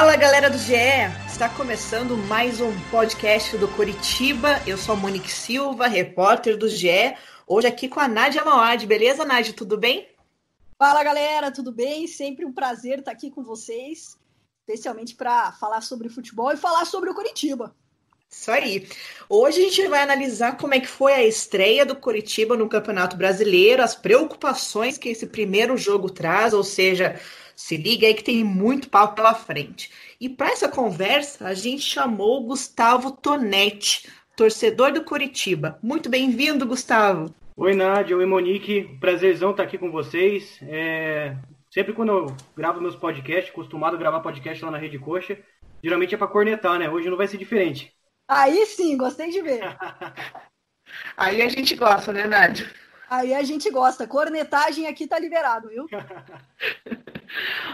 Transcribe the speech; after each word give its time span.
Fala 0.00 0.16
galera 0.16 0.48
do 0.48 0.56
GE! 0.56 0.72
Está 1.26 1.46
começando 1.50 2.16
mais 2.16 2.58
um 2.58 2.72
podcast 2.90 3.54
do 3.58 3.68
Curitiba. 3.68 4.58
Eu 4.66 4.78
sou 4.78 4.94
a 4.94 4.96
Monique 4.96 5.30
Silva, 5.30 5.86
repórter 5.88 6.56
do 6.56 6.70
GE. 6.70 7.14
Hoje 7.46 7.66
aqui 7.66 7.86
com 7.86 8.00
a 8.00 8.08
Nádia 8.08 8.42
Mauad. 8.42 8.86
Beleza, 8.86 9.26
Nádia? 9.26 9.52
Tudo 9.52 9.76
bem? 9.76 10.08
Fala 10.78 11.04
galera, 11.04 11.52
tudo 11.52 11.70
bem? 11.70 12.06
Sempre 12.06 12.46
um 12.46 12.52
prazer 12.52 13.00
estar 13.00 13.10
aqui 13.12 13.30
com 13.30 13.42
vocês, 13.42 14.16
especialmente 14.60 15.14
para 15.14 15.52
falar 15.52 15.82
sobre 15.82 16.08
futebol 16.08 16.50
e 16.50 16.56
falar 16.56 16.86
sobre 16.86 17.10
o 17.10 17.14
Curitiba. 17.14 17.76
Isso 18.30 18.50
aí. 18.50 18.88
Hoje 19.28 19.60
a 19.60 19.64
gente 19.64 19.86
vai 19.86 20.00
analisar 20.00 20.56
como 20.56 20.72
é 20.72 20.80
que 20.80 20.88
foi 20.88 21.12
a 21.12 21.26
estreia 21.26 21.84
do 21.84 21.94
Curitiba 21.94 22.56
no 22.56 22.70
Campeonato 22.70 23.18
Brasileiro, 23.18 23.82
as 23.82 23.94
preocupações 23.94 24.96
que 24.96 25.10
esse 25.10 25.26
primeiro 25.26 25.76
jogo 25.76 26.08
traz, 26.08 26.54
ou 26.54 26.64
seja, 26.64 27.20
se 27.60 27.76
liga 27.76 28.06
aí 28.06 28.14
que 28.14 28.24
tem 28.24 28.42
muito 28.42 28.88
pau 28.88 29.12
pela 29.12 29.34
frente. 29.34 29.92
E 30.18 30.30
para 30.30 30.50
essa 30.50 30.66
conversa, 30.66 31.46
a 31.46 31.52
gente 31.52 31.82
chamou 31.82 32.40
o 32.40 32.46
Gustavo 32.46 33.12
Tonetti, 33.12 34.10
torcedor 34.34 34.92
do 34.92 35.04
Curitiba. 35.04 35.78
Muito 35.82 36.08
bem-vindo, 36.08 36.66
Gustavo. 36.66 37.32
Oi, 37.54 37.74
Nádia. 37.74 38.16
Oi, 38.16 38.24
Monique. 38.24 38.96
Prazerzão 38.98 39.50
estar 39.50 39.64
aqui 39.64 39.76
com 39.76 39.92
vocês. 39.92 40.58
É... 40.62 41.36
Sempre 41.70 41.92
quando 41.92 42.10
eu 42.10 42.36
gravo 42.56 42.80
meus 42.80 42.96
podcasts, 42.96 43.50
acostumado 43.52 43.94
a 43.94 43.98
gravar 43.98 44.20
podcast 44.20 44.64
lá 44.64 44.70
na 44.70 44.78
Rede 44.78 44.98
Coxa, 44.98 45.38
geralmente 45.84 46.14
é 46.14 46.18
para 46.18 46.26
cornetar, 46.26 46.78
né? 46.78 46.88
Hoje 46.88 47.10
não 47.10 47.18
vai 47.18 47.28
ser 47.28 47.36
diferente. 47.36 47.92
Aí 48.26 48.64
sim, 48.64 48.96
gostei 48.96 49.30
de 49.30 49.42
ver. 49.42 49.60
Aí 51.14 51.42
a 51.42 51.48
gente 51.48 51.76
gosta, 51.76 52.10
né, 52.10 52.26
Nádia? 52.26 52.68
Aí 53.08 53.34
a 53.34 53.42
gente 53.42 53.70
gosta. 53.70 54.06
Cornetagem 54.06 54.86
aqui 54.86 55.06
tá 55.06 55.18
liberado, 55.18 55.68
viu? 55.68 55.86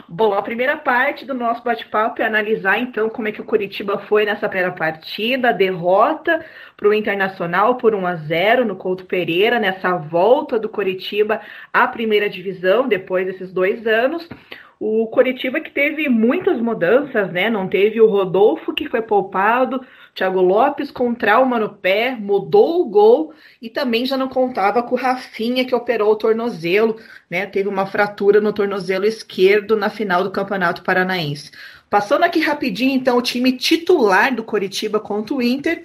Bom, 0.09 0.35
a 0.35 0.43
primeira 0.43 0.77
parte 0.77 1.25
do 1.25 1.35
nosso 1.35 1.63
bate-papo 1.63 2.21
é 2.21 2.25
analisar 2.25 2.79
então 2.79 3.09
como 3.09 3.29
é 3.29 3.33
que 3.33 3.41
o 3.41 3.45
Curitiba 3.45 3.99
foi 3.99 4.25
nessa 4.25 4.49
primeira 4.49 4.73
partida, 4.73 5.53
derrota 5.53 6.45
para 6.77 6.89
o 6.89 6.95
Internacional 6.95 7.77
por 7.77 7.95
1 7.95 8.07
a 8.07 8.15
0 8.17 8.65
no 8.65 8.77
Couto 8.77 9.07
Pereira, 9.07 9.59
nessa 9.59 9.97
volta 9.97 10.59
do 10.59 10.69
Curitiba 10.69 11.41
à 11.73 11.89
primeira 11.89 12.29
divisão 12.29 12.87
depois 12.87 13.27
desses 13.27 13.53
dois 13.53 13.87
anos. 13.87 14.29
O 14.79 15.07
Coritiba 15.07 15.59
que 15.59 15.71
teve 15.71 16.07
muitas 16.09 16.61
mudanças, 16.61 17.33
né? 17.33 17.49
Não 17.49 17.67
teve 17.67 17.99
o 17.99 18.07
Rodolfo 18.07 18.75
que 18.75 18.89
foi 18.89 19.01
poupado, 19.01 19.81
Thiago 20.15 20.43
Lopes 20.43 20.91
com 20.91 21.15
trauma 21.15 21.59
no 21.59 21.71
pé, 21.71 22.15
mudou 22.15 22.83
o 22.83 22.85
gol 22.85 23.33
e 23.61 23.71
também 23.71 24.05
já 24.05 24.19
não 24.19 24.29
contava 24.29 24.83
com 24.83 24.95
o 24.95 24.99
Rafinha 24.99 25.65
que 25.65 25.75
operou 25.75 26.13
o 26.13 26.17
tornozelo, 26.17 26.97
né? 27.31 27.47
Teve 27.47 27.69
uma 27.71 27.87
fratura 27.87 28.39
no 28.39 28.53
tornozelo 28.53 29.07
esquerdo 29.07 29.77
na 29.77 29.89
final 29.89 30.23
do 30.23 30.31
Campeonato 30.31 30.83
Paranaense. 30.83 31.51
Passando 31.89 32.25
aqui 32.25 32.41
rapidinho, 32.41 32.95
então, 32.95 33.17
o 33.17 33.23
time 33.23 33.53
titular 33.53 34.35
do 34.35 34.45
Coritiba 34.45 35.01
contra 35.01 35.35
o 35.35 35.43
Inter. 35.43 35.85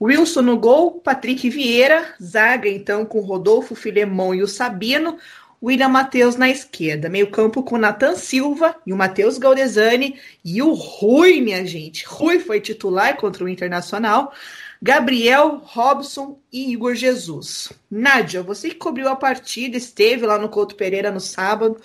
Wilson 0.00 0.42
no 0.42 0.58
gol, 0.58 1.00
Patrick 1.00 1.48
Vieira, 1.48 2.14
zaga 2.20 2.68
então 2.68 3.06
com 3.06 3.20
Rodolfo 3.20 3.74
Filemon 3.74 4.34
e 4.34 4.42
o 4.42 4.48
Sabino, 4.48 5.18
William 5.64 5.88
Matheus 5.88 6.36
na 6.36 6.50
esquerda. 6.50 7.08
Meio 7.08 7.30
campo 7.30 7.62
com 7.62 7.78
Nathan 7.78 8.16
Silva 8.16 8.76
e 8.86 8.92
o 8.92 8.96
Matheus 8.96 9.38
Galdesani. 9.38 10.20
E 10.44 10.60
o 10.60 10.74
Rui, 10.74 11.40
minha 11.40 11.64
gente. 11.64 12.04
Rui 12.04 12.38
foi 12.38 12.60
titular 12.60 13.16
contra 13.16 13.42
o 13.42 13.48
Internacional. 13.48 14.34
Gabriel, 14.82 15.62
Robson 15.64 16.38
e 16.52 16.70
Igor 16.70 16.94
Jesus. 16.94 17.72
Nádia, 17.90 18.42
você 18.42 18.68
que 18.68 18.74
cobriu 18.74 19.08
a 19.08 19.16
partida, 19.16 19.78
esteve 19.78 20.26
lá 20.26 20.36
no 20.36 20.50
Couto 20.50 20.74
Pereira 20.74 21.10
no 21.10 21.20
sábado. 21.20 21.80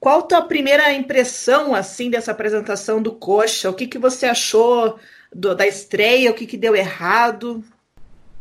Qual 0.00 0.18
a 0.18 0.22
tua 0.22 0.42
primeira 0.42 0.92
impressão 0.92 1.72
assim 1.72 2.10
dessa 2.10 2.32
apresentação 2.32 3.00
do 3.00 3.12
Coxa? 3.12 3.70
O 3.70 3.74
que, 3.74 3.86
que 3.86 3.98
você 3.98 4.26
achou 4.26 4.98
do, 5.32 5.54
da 5.54 5.64
estreia? 5.64 6.32
O 6.32 6.34
que, 6.34 6.44
que 6.44 6.56
deu 6.56 6.74
errado? 6.74 7.62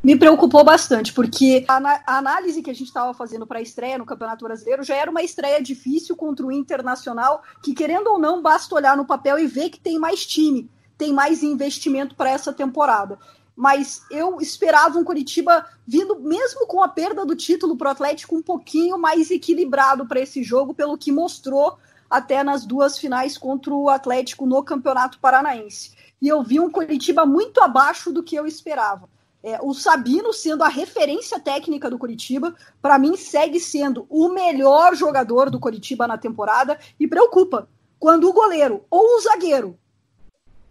Me 0.02 0.18
preocupou 0.18 0.64
bastante, 0.64 1.12
porque 1.12 1.66
a, 1.68 2.18
análise 2.18 2.62
que 2.62 2.72
a 2.72 2.74
gente 2.74 2.88
estava 2.88 3.14
fazendo 3.14 3.46
para 3.46 3.60
a 3.60 3.62
estreia 3.62 3.98
no 3.98 4.06
Campeonato 4.06 4.46
Brasileiro 4.46 4.84
já 4.84 4.96
era 4.96 5.12
uma 5.12 5.22
estreia 5.22 5.62
difícil 5.62 6.16
contra 6.16 6.46
o 6.46 6.52
Internacional, 6.52 7.44
que 7.62 7.74
querendo 7.74 8.08
ou 8.08 8.18
não, 8.18 8.42
basta 8.42 8.74
olhar 8.76 8.96
no 8.96 9.06
papel 9.06 9.38
e 9.38 9.46
ver 9.46 9.70
que 9.70 9.80
tem 9.80 10.00
mais 10.00 10.26
time, 10.26 10.70
tem 10.98 11.12
mais 11.12 11.44
investimento 11.44 12.16
para 12.16 12.30
essa 12.30 12.54
temporada. 12.54 13.20
Mas 13.54 14.04
eu 14.10 14.40
esperava 14.40 14.98
um 14.98 15.04
Curitiba 15.04 15.66
vindo, 15.86 16.18
mesmo 16.18 16.66
com 16.66 16.82
a 16.82 16.88
perda 16.88 17.26
do 17.26 17.36
título 17.36 17.76
para 17.76 17.90
o 17.90 17.92
Atlético, 17.92 18.38
um 18.38 18.42
pouquinho 18.42 18.98
mais 18.98 19.30
equilibrado 19.30 20.08
para 20.08 20.22
esse 20.22 20.42
jogo, 20.42 20.74
pelo 20.74 20.98
que 20.98 21.12
mostrou 21.12 21.78
até 22.10 22.42
nas 22.42 22.66
duas 22.66 22.98
finais 22.98 23.38
contra 23.38 23.74
o 23.74 23.90
Atlético 23.90 24.46
no 24.46 24.64
Campeonato 24.64 25.20
Paranaense. 25.20 25.92
E 26.22 26.30
eu 26.30 26.42
vi 26.42 26.58
um 26.58 26.72
Curitiba 26.72 27.26
muito 27.26 27.62
abaixo 27.62 28.14
do 28.14 28.24
que 28.24 28.38
eu 28.38 28.48
esperava. 28.48 29.10
É, 29.42 29.58
o 29.62 29.74
Sabino 29.74 30.34
sendo 30.34 30.64
a 30.64 30.68
referência 30.68 31.40
técnica 31.40 31.90
do 31.90 31.98
Curitiba, 31.98 32.54
para 32.82 33.00
mim 33.00 33.16
segue 33.16 33.60
sendo 33.60 34.06
o 34.10 34.30
melhor 34.30 34.96
jogador 34.96 35.50
do 35.50 35.60
Curitiba 35.60 36.08
na 36.08 36.18
temporada 36.18 36.78
e 37.00 37.08
preocupa 37.08 37.70
quando 37.98 38.30
o 38.30 38.34
goleiro 38.34 38.86
ou 38.90 39.18
o 39.18 39.22
zagueiro 39.22 39.78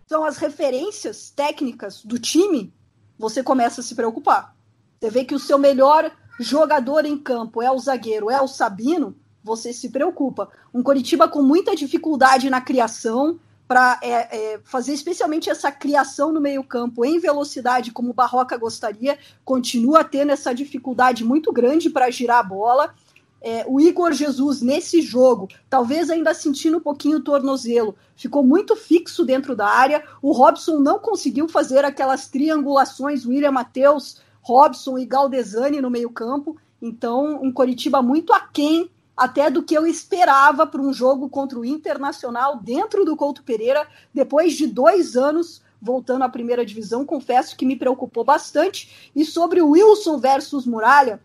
são 0.06 0.24
as 0.24 0.38
referências 0.38 1.30
técnicas 1.30 2.02
do 2.02 2.18
time, 2.18 2.72
você 3.18 3.42
começa 3.42 3.82
a 3.82 3.84
se 3.84 3.94
preocupar. 3.94 4.56
Você 4.98 5.10
vê 5.10 5.24
que 5.24 5.34
o 5.34 5.38
seu 5.38 5.58
melhor 5.58 6.10
jogador 6.40 7.04
em 7.04 7.18
campo 7.18 7.60
é 7.62 7.70
o 7.70 7.78
zagueiro, 7.78 8.30
é 8.30 8.40
o 8.40 8.48
Sabino, 8.48 9.14
você 9.44 9.72
se 9.72 9.90
preocupa. 9.90 10.48
Um 10.72 10.82
Curitiba 10.82 11.28
com 11.28 11.42
muita 11.42 11.76
dificuldade 11.76 12.48
na 12.48 12.60
criação, 12.60 13.38
para 13.68 14.00
é, 14.02 14.54
é, 14.54 14.60
fazer 14.64 14.94
especialmente 14.94 15.50
essa 15.50 15.70
criação 15.70 16.32
no 16.32 16.40
meio-campo 16.40 17.04
em 17.04 17.20
velocidade, 17.20 17.92
como 17.92 18.10
o 18.10 18.14
Barroca 18.14 18.56
gostaria, 18.56 19.18
continua 19.44 20.02
tendo 20.02 20.32
essa 20.32 20.54
dificuldade 20.54 21.22
muito 21.22 21.52
grande 21.52 21.90
para 21.90 22.10
girar 22.10 22.38
a 22.38 22.42
bola. 22.42 22.94
É, 23.40 23.64
o 23.68 23.78
Igor 23.78 24.12
Jesus, 24.12 24.62
nesse 24.62 25.02
jogo, 25.02 25.48
talvez 25.68 26.08
ainda 26.08 26.32
sentindo 26.32 26.78
um 26.78 26.80
pouquinho 26.80 27.18
o 27.18 27.22
tornozelo, 27.22 27.94
ficou 28.16 28.42
muito 28.42 28.74
fixo 28.74 29.22
dentro 29.22 29.54
da 29.54 29.66
área. 29.66 30.02
O 30.22 30.32
Robson 30.32 30.78
não 30.78 30.98
conseguiu 30.98 31.46
fazer 31.46 31.84
aquelas 31.84 32.26
triangulações, 32.26 33.26
William 33.26 33.52
Matheus, 33.52 34.20
Robson 34.40 34.98
e 34.98 35.04
Galdesani 35.04 35.80
no 35.80 35.90
meio-campo. 35.90 36.56
Então, 36.80 37.40
um 37.42 37.52
Coritiba 37.52 38.00
muito 38.00 38.32
aquém 38.32 38.90
até 39.18 39.50
do 39.50 39.64
que 39.64 39.76
eu 39.76 39.84
esperava 39.84 40.64
para 40.64 40.80
um 40.80 40.92
jogo 40.92 41.28
contra 41.28 41.58
o 41.58 41.64
Internacional 41.64 42.60
dentro 42.60 43.04
do 43.04 43.16
Couto 43.16 43.42
Pereira, 43.42 43.84
depois 44.14 44.54
de 44.54 44.68
dois 44.68 45.16
anos 45.16 45.60
voltando 45.82 46.22
à 46.22 46.28
primeira 46.28 46.64
divisão. 46.64 47.04
Confesso 47.04 47.56
que 47.56 47.66
me 47.66 47.74
preocupou 47.74 48.22
bastante. 48.22 49.10
E 49.14 49.24
sobre 49.24 49.60
o 49.60 49.70
Wilson 49.70 50.18
versus 50.18 50.64
Muralha, 50.64 51.20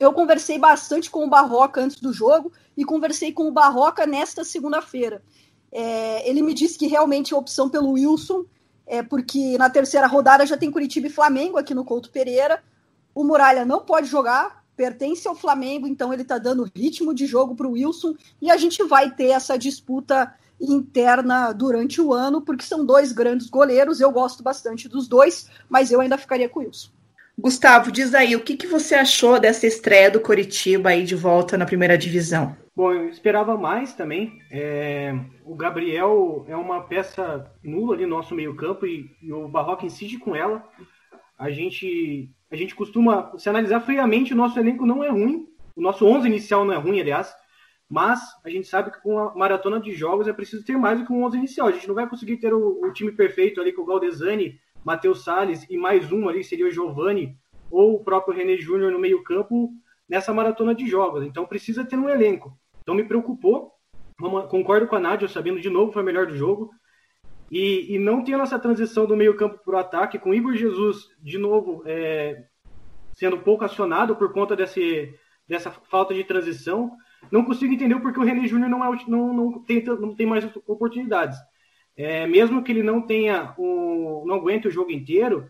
eu 0.00 0.12
conversei 0.12 0.58
bastante 0.58 1.08
com 1.08 1.24
o 1.24 1.28
Barroca 1.28 1.80
antes 1.80 2.00
do 2.00 2.12
jogo 2.12 2.52
e 2.76 2.84
conversei 2.84 3.32
com 3.32 3.46
o 3.46 3.52
Barroca 3.52 4.04
nesta 4.04 4.42
segunda-feira. 4.42 5.22
É, 5.70 6.28
ele 6.28 6.42
me 6.42 6.52
disse 6.52 6.76
que 6.76 6.88
realmente 6.88 7.32
a 7.32 7.38
opção 7.38 7.68
pelo 7.68 7.92
Wilson 7.92 8.44
é 8.84 9.00
porque 9.00 9.56
na 9.58 9.70
terceira 9.70 10.08
rodada 10.08 10.44
já 10.44 10.56
tem 10.56 10.72
Curitiba 10.72 11.06
e 11.06 11.10
Flamengo 11.10 11.56
aqui 11.56 11.72
no 11.72 11.84
Couto 11.84 12.10
Pereira. 12.10 12.62
O 13.14 13.22
Muralha 13.22 13.64
não 13.64 13.80
pode 13.80 14.08
jogar, 14.08 14.61
pertence 14.76 15.26
ao 15.28 15.34
Flamengo, 15.34 15.86
então 15.86 16.12
ele 16.12 16.22
está 16.22 16.38
dando 16.38 16.70
ritmo 16.74 17.14
de 17.14 17.26
jogo 17.26 17.54
para 17.54 17.66
o 17.66 17.72
Wilson 17.72 18.14
e 18.40 18.50
a 18.50 18.56
gente 18.56 18.82
vai 18.84 19.10
ter 19.10 19.28
essa 19.28 19.58
disputa 19.58 20.34
interna 20.60 21.52
durante 21.52 22.00
o 22.00 22.12
ano, 22.12 22.40
porque 22.40 22.64
são 22.64 22.84
dois 22.84 23.12
grandes 23.12 23.48
goleiros. 23.48 24.00
Eu 24.00 24.12
gosto 24.12 24.42
bastante 24.42 24.88
dos 24.88 25.08
dois, 25.08 25.50
mas 25.68 25.90
eu 25.90 26.00
ainda 26.00 26.16
ficaria 26.16 26.48
com 26.48 26.60
o 26.60 26.62
Wilson. 26.62 26.90
Gustavo, 27.38 27.90
diz 27.90 28.14
aí, 28.14 28.36
o 28.36 28.40
que, 28.40 28.56
que 28.56 28.66
você 28.66 28.94
achou 28.94 29.40
dessa 29.40 29.66
estreia 29.66 30.10
do 30.10 30.20
Coritiba 30.20 30.90
aí 30.90 31.02
de 31.02 31.14
volta 31.14 31.56
na 31.56 31.66
primeira 31.66 31.96
divisão? 31.96 32.56
Bom, 32.74 32.92
eu 32.92 33.08
esperava 33.08 33.56
mais 33.56 33.94
também. 33.94 34.38
É, 34.50 35.14
o 35.44 35.54
Gabriel 35.54 36.44
é 36.48 36.56
uma 36.56 36.82
peça 36.82 37.50
nula 37.62 37.94
ali 37.94 38.04
no 38.04 38.16
nosso 38.16 38.34
meio-campo 38.34 38.86
e, 38.86 39.10
e 39.22 39.32
o 39.32 39.48
Barroca 39.48 39.84
insiste 39.84 40.18
com 40.18 40.36
ela. 40.36 40.62
A 41.42 41.50
gente 41.50 42.30
a 42.52 42.54
gente 42.54 42.72
costuma 42.72 43.36
se 43.36 43.48
analisar 43.48 43.80
friamente, 43.80 44.32
o 44.32 44.36
nosso 44.36 44.60
elenco 44.60 44.86
não 44.86 45.02
é 45.02 45.08
ruim, 45.08 45.48
o 45.74 45.82
nosso 45.82 46.06
11 46.06 46.28
inicial 46.28 46.64
não 46.64 46.72
é 46.72 46.76
ruim, 46.76 47.00
aliás, 47.00 47.34
mas 47.90 48.20
a 48.44 48.48
gente 48.48 48.68
sabe 48.68 48.92
que 48.92 49.02
com 49.02 49.18
a 49.18 49.34
maratona 49.34 49.80
de 49.80 49.92
jogos 49.92 50.28
é 50.28 50.32
preciso 50.32 50.64
ter 50.64 50.78
mais 50.78 51.00
do 51.00 51.04
que 51.04 51.12
um 51.12 51.24
11 51.24 51.36
inicial. 51.36 51.66
A 51.66 51.72
gente 51.72 51.88
não 51.88 51.96
vai 51.96 52.08
conseguir 52.08 52.36
ter 52.36 52.54
o, 52.54 52.80
o 52.84 52.92
time 52.92 53.10
perfeito 53.10 53.60
ali 53.60 53.72
com 53.72 53.82
o 53.82 53.84
Galdesani, 53.84 54.56
Matheus 54.84 55.24
Salles 55.24 55.66
e 55.68 55.76
mais 55.76 56.12
um 56.12 56.28
ali 56.28 56.44
seria 56.44 56.68
o 56.68 56.70
Giovani 56.70 57.36
ou 57.72 57.96
o 57.96 58.04
próprio 58.04 58.36
René 58.36 58.56
Júnior 58.56 58.92
no 58.92 59.00
meio-campo 59.00 59.72
nessa 60.08 60.32
maratona 60.32 60.72
de 60.76 60.86
jogos. 60.86 61.24
Então 61.24 61.44
precisa 61.44 61.84
ter 61.84 61.96
um 61.96 62.08
elenco. 62.08 62.56
Então 62.82 62.94
me 62.94 63.02
preocupou. 63.02 63.72
Concordo 64.48 64.86
com 64.86 64.94
a 64.94 65.00
Nádia, 65.00 65.26
sabendo 65.26 65.60
de 65.60 65.68
novo 65.68 65.90
foi 65.90 66.02
o 66.02 66.06
melhor 66.06 66.28
do 66.28 66.36
jogo. 66.36 66.70
E, 67.52 67.94
e 67.94 67.98
não 67.98 68.24
tendo 68.24 68.42
essa 68.42 68.58
transição 68.58 69.04
do 69.04 69.14
meio-campo 69.14 69.60
para 69.62 69.76
o 69.76 69.78
ataque, 69.78 70.18
com 70.18 70.32
Igor 70.32 70.54
Jesus 70.54 71.10
de 71.20 71.36
novo 71.36 71.82
é, 71.84 72.46
sendo 73.12 73.36
pouco 73.36 73.62
acionado 73.62 74.16
por 74.16 74.32
conta 74.32 74.56
desse, 74.56 75.14
dessa 75.46 75.70
falta 75.70 76.14
de 76.14 76.24
transição, 76.24 76.90
não 77.30 77.44
consigo 77.44 77.74
entender 77.74 78.00
porque 78.00 78.18
o 78.18 78.24
René 78.24 78.46
Júnior 78.48 78.70
não, 78.70 78.82
é, 78.82 78.98
não, 79.06 79.34
não, 79.34 79.64
tem, 79.64 79.84
não 79.84 80.14
tem 80.14 80.26
mais 80.26 80.48
oportunidades. 80.66 81.38
é, 81.94 82.26
mesmo 82.26 82.62
que 82.64 82.72
ele 82.72 82.82
não 82.82 83.02
tenha 83.02 83.52
o, 83.58 84.24
não 84.26 84.36
aguente 84.36 84.66
o 84.66 84.70
jogo 84.70 84.90
inteiro, 84.90 85.46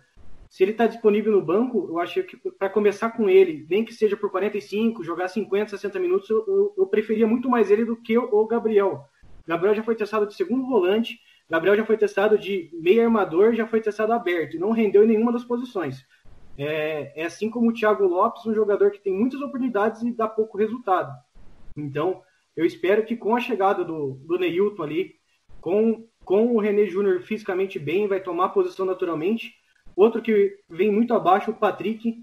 se 0.51 0.65
ele 0.65 0.73
está 0.73 0.89
disponível 0.89 1.31
no 1.31 1.41
banco, 1.41 1.87
eu 1.89 2.01
acho 2.01 2.21
que 2.25 2.37
para 2.59 2.69
começar 2.69 3.11
com 3.13 3.29
ele, 3.29 3.65
nem 3.71 3.85
que 3.85 3.95
seja 3.95 4.17
por 4.17 4.29
45, 4.29 5.05
jogar 5.05 5.29
50, 5.29 5.71
60 5.71 6.01
minutos, 6.01 6.29
eu, 6.29 6.75
eu, 6.77 6.87
preferia 6.89 7.29
muito 7.29 7.49
mais 7.49 7.71
ele 7.71 7.85
do 7.85 7.97
que 7.97 8.19
o, 8.19 8.25
o 8.25 8.47
Gabriel. 8.47 9.05
Gabriel 9.47 9.75
já 9.77 9.83
foi 9.85 9.95
testado 9.95 10.27
de 10.27 10.35
segundo 10.35 10.67
volante, 10.67 11.19
Gabriel 11.53 11.77
já 11.77 11.85
foi 11.85 11.99
testado 11.99 12.39
de 12.39 12.71
meio 12.73 13.05
armador, 13.05 13.53
já 13.53 13.67
foi 13.67 13.79
testado 13.79 14.15
aberto, 14.15 14.57
e 14.57 14.59
não 14.59 14.71
rendeu 14.71 15.05
em 15.05 15.09
nenhuma 15.09 15.31
das 15.31 15.45
posições. 15.45 16.03
É, 16.57 17.13
é, 17.15 17.27
assim 17.27 17.51
como 17.51 17.69
o 17.69 17.75
Thiago 17.75 18.07
Lopes, 18.07 18.47
um 18.47 18.55
jogador 18.55 18.91
que 18.91 18.99
tem 18.99 19.13
muitas 19.13 19.39
oportunidades 19.39 20.01
e 20.01 20.17
dá 20.17 20.27
pouco 20.27 20.57
resultado. 20.57 21.13
Então, 21.77 22.23
eu 22.57 22.65
espero 22.65 23.05
que 23.05 23.15
com 23.15 23.37
a 23.37 23.41
chegada 23.41 23.85
do, 23.85 24.15
do 24.27 24.39
Neilton 24.39 24.83
ali, 24.83 25.15
com, 25.61 26.09
com 26.25 26.57
o 26.57 26.59
René 26.59 26.87
Júnior 26.87 27.21
fisicamente 27.21 27.79
bem, 27.79 28.09
vai 28.09 28.21
tomar 28.21 28.49
posição 28.49 28.87
naturalmente. 28.87 29.53
Outro 29.95 30.23
que 30.23 30.57
vem 30.71 30.91
muito 30.91 31.13
abaixo, 31.13 31.51
o 31.51 31.55
Patrick. 31.55 32.17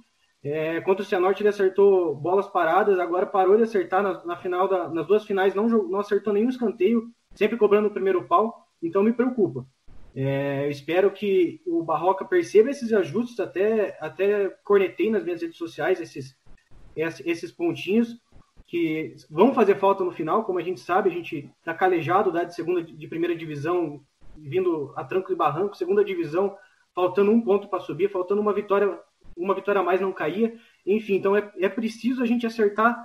É, 0.44 0.82
contra 0.82 1.04
o 1.04 1.06
Cianorte 1.06 1.44
ele 1.44 1.50
acertou 1.50 2.16
bolas 2.16 2.48
paradas, 2.48 2.98
agora 2.98 3.28
parou 3.28 3.58
de 3.58 3.64
acertar 3.64 4.02
na, 4.02 4.26
na 4.26 4.38
final 4.38 4.68
da, 4.68 4.90
nas 4.90 5.06
duas 5.06 5.24
finais, 5.24 5.54
não, 5.54 5.68
não 5.68 6.00
acertou 6.00 6.34
nenhum 6.34 6.50
escanteio, 6.50 7.12
sempre 7.36 7.58
cobrando 7.58 7.90
o 7.90 7.94
primeiro 7.94 8.24
pau, 8.24 8.69
então 8.82 9.04
me 9.04 9.14
preocupa. 9.14 9.66
É, 10.16 10.66
eu 10.66 10.72
espero 10.72 11.12
que 11.12 11.62
o 11.66 11.84
Barroca 11.84 12.26
perceba 12.26 12.70
esses 12.70 12.92
ajustes, 12.92 13.40
até, 13.40 13.98
até 14.02 14.50
cornetei 14.64 15.10
nas 15.10 15.24
minhas 15.24 15.42
redes 15.42 15.58
sociais 15.58 16.02
esses, 16.02 16.36
esses 16.96 17.52
pontinhos 17.52 18.20
que 18.66 19.16
vão 19.30 19.54
fazer 19.54 19.76
falta 19.76 20.04
no 20.04 20.12
final, 20.12 20.44
como 20.44 20.60
a 20.60 20.62
gente 20.64 20.80
sabe, 20.80 21.10
a 21.10 21.14
gente 21.14 21.50
está 21.60 21.74
calejado 21.74 22.32
da 22.32 22.44
de 22.44 22.54
segunda 22.54 22.84
de 22.84 23.08
primeira 23.08 23.36
divisão, 23.36 24.04
vindo 24.38 24.94
a 24.96 25.04
tranco 25.04 25.32
e 25.32 25.36
barranco, 25.36 25.76
segunda 25.76 26.06
divisão, 26.06 26.56
faltando 26.94 27.32
um 27.32 27.42
ponto 27.42 27.68
para 27.68 27.80
subir, 27.80 28.12
faltando 28.12 28.42
uma 28.42 28.54
vitória, 28.54 29.00
uma 29.36 29.56
vitória 29.56 29.82
a 29.82 29.84
mais 29.84 30.00
não 30.00 30.14
caía. 30.14 30.54
Enfim, 30.86 31.16
então 31.16 31.36
é, 31.36 31.52
é 31.58 31.68
preciso 31.68 32.22
a 32.22 32.26
gente 32.26 32.46
acertar 32.46 32.96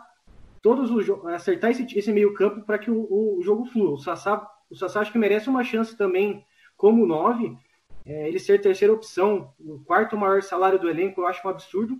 todos 0.60 0.90
os 0.90 1.06
acertar 1.26 1.70
esse, 1.70 1.86
esse 1.98 2.12
meio 2.12 2.34
campo 2.34 2.62
para 2.62 2.78
que 2.78 2.90
o, 2.90 3.06
o, 3.38 3.42
jogo 3.42 3.66
flua. 3.66 3.92
O 3.92 3.98
Sassá, 3.98 4.46
o 4.74 4.76
Sassá 4.76 5.00
acho 5.00 5.12
que 5.12 5.18
merece 5.18 5.48
uma 5.48 5.64
chance 5.64 5.96
também 5.96 6.44
como 6.76 7.06
nove, 7.06 7.56
é, 8.04 8.28
ele 8.28 8.38
ser 8.38 8.60
terceira 8.60 8.92
opção, 8.92 9.52
o 9.58 9.82
quarto 9.84 10.16
maior 10.16 10.42
salário 10.42 10.78
do 10.78 10.90
elenco, 10.90 11.20
eu 11.20 11.26
acho 11.26 11.46
um 11.46 11.50
absurdo. 11.50 11.98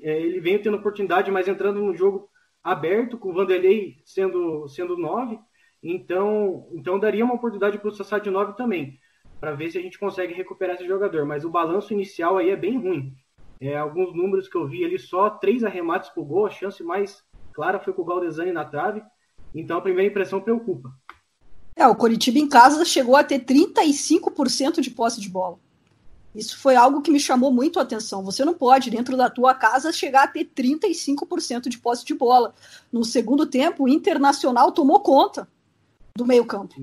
É, 0.00 0.20
ele 0.20 0.40
vem 0.40 0.58
tendo 0.58 0.76
oportunidade, 0.76 1.30
mas 1.30 1.48
entrando 1.48 1.80
no 1.80 1.94
jogo 1.94 2.28
aberto, 2.62 3.16
com 3.16 3.30
o 3.30 3.32
Vanderlei 3.32 3.96
sendo, 4.04 4.68
sendo 4.68 4.98
nove, 4.98 5.38
então, 5.82 6.68
então 6.72 6.98
daria 6.98 7.24
uma 7.24 7.34
oportunidade 7.34 7.78
para 7.78 7.88
o 7.88 7.92
Sassá 7.92 8.18
de 8.18 8.30
nove 8.30 8.54
também, 8.54 8.98
para 9.40 9.52
ver 9.52 9.70
se 9.70 9.78
a 9.78 9.80
gente 9.80 9.98
consegue 9.98 10.34
recuperar 10.34 10.74
esse 10.74 10.86
jogador. 10.86 11.24
Mas 11.24 11.44
o 11.44 11.50
balanço 11.50 11.94
inicial 11.94 12.36
aí 12.36 12.50
é 12.50 12.56
bem 12.56 12.78
ruim. 12.78 13.14
É, 13.60 13.76
alguns 13.76 14.14
números 14.14 14.48
que 14.48 14.56
eu 14.56 14.66
vi 14.66 14.84
ali, 14.84 14.98
só 14.98 15.30
três 15.30 15.64
arremates 15.64 16.10
por 16.10 16.24
gol, 16.24 16.46
a 16.46 16.50
chance 16.50 16.82
mais 16.82 17.24
clara 17.52 17.78
foi 17.78 17.92
com 17.92 18.02
o 18.02 18.04
Galdesani 18.04 18.52
na 18.52 18.64
trave, 18.64 19.02
então 19.54 19.78
a 19.78 19.82
primeira 19.82 20.10
impressão 20.10 20.40
preocupa. 20.40 20.90
É, 21.76 21.86
o 21.86 21.94
Coritiba 21.94 22.38
em 22.38 22.48
casa 22.48 22.84
chegou 22.84 23.16
a 23.16 23.24
ter 23.24 23.44
35% 23.44 24.80
de 24.80 24.90
posse 24.90 25.20
de 25.20 25.28
bola. 25.28 25.58
Isso 26.34 26.58
foi 26.58 26.76
algo 26.76 27.02
que 27.02 27.10
me 27.10 27.18
chamou 27.18 27.52
muito 27.52 27.78
a 27.78 27.82
atenção. 27.82 28.22
Você 28.24 28.44
não 28.44 28.54
pode, 28.54 28.90
dentro 28.90 29.16
da 29.16 29.28
tua 29.28 29.54
casa, 29.54 29.92
chegar 29.92 30.24
a 30.24 30.28
ter 30.28 30.44
35% 30.44 31.68
de 31.68 31.78
posse 31.78 32.04
de 32.04 32.14
bola. 32.14 32.54
No 32.92 33.04
segundo 33.04 33.46
tempo, 33.46 33.84
o 33.84 33.88
Internacional 33.88 34.70
tomou 34.70 35.00
conta 35.00 35.48
do 36.16 36.24
meio-campo. 36.24 36.74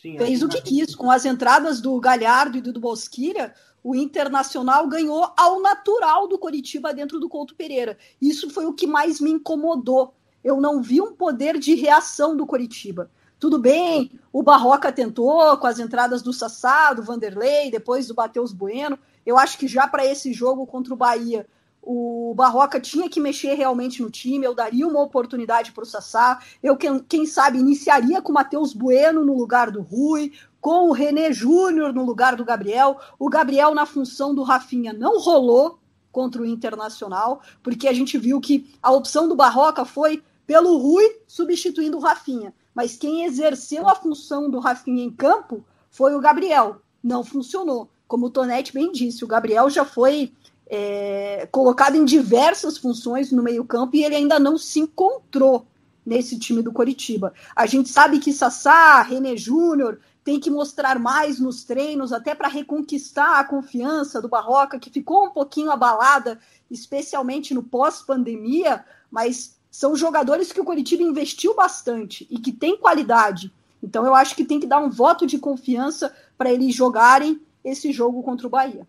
Fez 0.00 0.42
o 0.42 0.48
que 0.48 0.60
quis. 0.60 0.94
Com 0.94 1.10
as 1.10 1.24
entradas 1.24 1.80
do 1.80 1.98
Galhardo 1.98 2.58
e 2.58 2.60
do 2.60 2.78
Bosquilha, 2.78 3.54
o 3.82 3.94
Internacional 3.94 4.86
ganhou 4.86 5.32
ao 5.36 5.60
natural 5.60 6.28
do 6.28 6.38
Coritiba 6.38 6.94
dentro 6.94 7.18
do 7.18 7.28
Couto 7.28 7.56
Pereira. 7.56 7.98
Isso 8.20 8.50
foi 8.50 8.66
o 8.66 8.72
que 8.72 8.86
mais 8.86 9.20
me 9.20 9.30
incomodou. 9.30 10.14
Eu 10.44 10.60
não 10.60 10.80
vi 10.80 11.00
um 11.00 11.12
poder 11.12 11.58
de 11.58 11.74
reação 11.74 12.36
do 12.36 12.46
Coritiba. 12.46 13.10
Tudo 13.42 13.58
bem, 13.58 14.08
o 14.32 14.40
Barroca 14.40 14.92
tentou 14.92 15.56
com 15.56 15.66
as 15.66 15.80
entradas 15.80 16.22
do 16.22 16.32
Sassá, 16.32 16.92
do 16.92 17.02
Vanderlei, 17.02 17.72
depois 17.72 18.06
do 18.06 18.14
Bateus 18.14 18.52
Bueno. 18.52 18.96
Eu 19.26 19.36
acho 19.36 19.58
que 19.58 19.66
já 19.66 19.88
para 19.88 20.06
esse 20.06 20.32
jogo 20.32 20.64
contra 20.64 20.94
o 20.94 20.96
Bahia, 20.96 21.44
o 21.82 22.32
Barroca 22.36 22.78
tinha 22.78 23.10
que 23.10 23.18
mexer 23.18 23.54
realmente 23.54 24.00
no 24.00 24.08
time. 24.10 24.46
Eu 24.46 24.54
daria 24.54 24.86
uma 24.86 25.02
oportunidade 25.02 25.72
para 25.72 25.82
o 25.82 25.84
Sassá. 25.84 26.40
Eu, 26.62 26.76
quem, 26.76 27.00
quem 27.00 27.26
sabe, 27.26 27.58
iniciaria 27.58 28.22
com 28.22 28.30
o 28.30 28.34
Matheus 28.34 28.72
Bueno 28.72 29.24
no 29.24 29.36
lugar 29.36 29.72
do 29.72 29.82
Rui, 29.82 30.30
com 30.60 30.88
o 30.88 30.92
René 30.92 31.32
Júnior 31.32 31.92
no 31.92 32.04
lugar 32.04 32.36
do 32.36 32.44
Gabriel. 32.44 33.00
O 33.18 33.28
Gabriel, 33.28 33.74
na 33.74 33.84
função 33.84 34.32
do 34.32 34.44
Rafinha, 34.44 34.92
não 34.92 35.18
rolou 35.18 35.80
contra 36.12 36.40
o 36.40 36.46
Internacional, 36.46 37.42
porque 37.60 37.88
a 37.88 37.92
gente 37.92 38.16
viu 38.16 38.40
que 38.40 38.72
a 38.80 38.92
opção 38.92 39.28
do 39.28 39.34
Barroca 39.34 39.84
foi 39.84 40.22
pelo 40.46 40.78
Rui 40.78 41.22
substituindo 41.26 41.96
o 41.96 42.00
Rafinha 42.00 42.54
mas 42.74 42.96
quem 42.96 43.24
exerceu 43.24 43.88
a 43.88 43.94
função 43.94 44.50
do 44.50 44.58
Rafinha 44.58 45.04
em 45.04 45.10
campo 45.10 45.64
foi 45.90 46.14
o 46.14 46.20
Gabriel. 46.20 46.80
Não 47.02 47.24
funcionou. 47.24 47.90
Como 48.06 48.26
o 48.26 48.30
Tonetti 48.30 48.72
bem 48.72 48.92
disse, 48.92 49.24
o 49.24 49.28
Gabriel 49.28 49.68
já 49.70 49.84
foi 49.84 50.32
é, 50.66 51.46
colocado 51.50 51.96
em 51.96 52.04
diversas 52.04 52.78
funções 52.78 53.30
no 53.30 53.42
meio-campo 53.42 53.96
e 53.96 54.04
ele 54.04 54.16
ainda 54.16 54.38
não 54.38 54.56
se 54.56 54.80
encontrou 54.80 55.66
nesse 56.04 56.38
time 56.38 56.62
do 56.62 56.72
Coritiba. 56.72 57.32
A 57.54 57.66
gente 57.66 57.88
sabe 57.88 58.18
que 58.18 58.32
Sassá, 58.32 59.02
René 59.02 59.36
Júnior 59.36 60.00
tem 60.24 60.38
que 60.38 60.50
mostrar 60.50 60.98
mais 60.98 61.38
nos 61.40 61.64
treinos, 61.64 62.12
até 62.12 62.34
para 62.34 62.48
reconquistar 62.48 63.40
a 63.40 63.44
confiança 63.44 64.22
do 64.22 64.28
Barroca, 64.28 64.78
que 64.78 64.90
ficou 64.90 65.26
um 65.26 65.30
pouquinho 65.30 65.70
abalada, 65.70 66.38
especialmente 66.70 67.52
no 67.52 67.62
pós-pandemia, 67.62 68.84
mas 69.10 69.56
são 69.72 69.96
jogadores 69.96 70.52
que 70.52 70.60
o 70.60 70.64
Curitiba 70.64 71.02
investiu 71.02 71.54
bastante 71.54 72.26
e 72.30 72.38
que 72.38 72.52
tem 72.52 72.76
qualidade. 72.76 73.50
Então 73.82 74.04
eu 74.04 74.14
acho 74.14 74.36
que 74.36 74.44
tem 74.44 74.60
que 74.60 74.66
dar 74.66 74.78
um 74.78 74.90
voto 74.90 75.26
de 75.26 75.38
confiança 75.38 76.14
para 76.36 76.52
eles 76.52 76.74
jogarem 76.74 77.40
esse 77.64 77.90
jogo 77.90 78.22
contra 78.22 78.46
o 78.46 78.50
Bahia. 78.50 78.86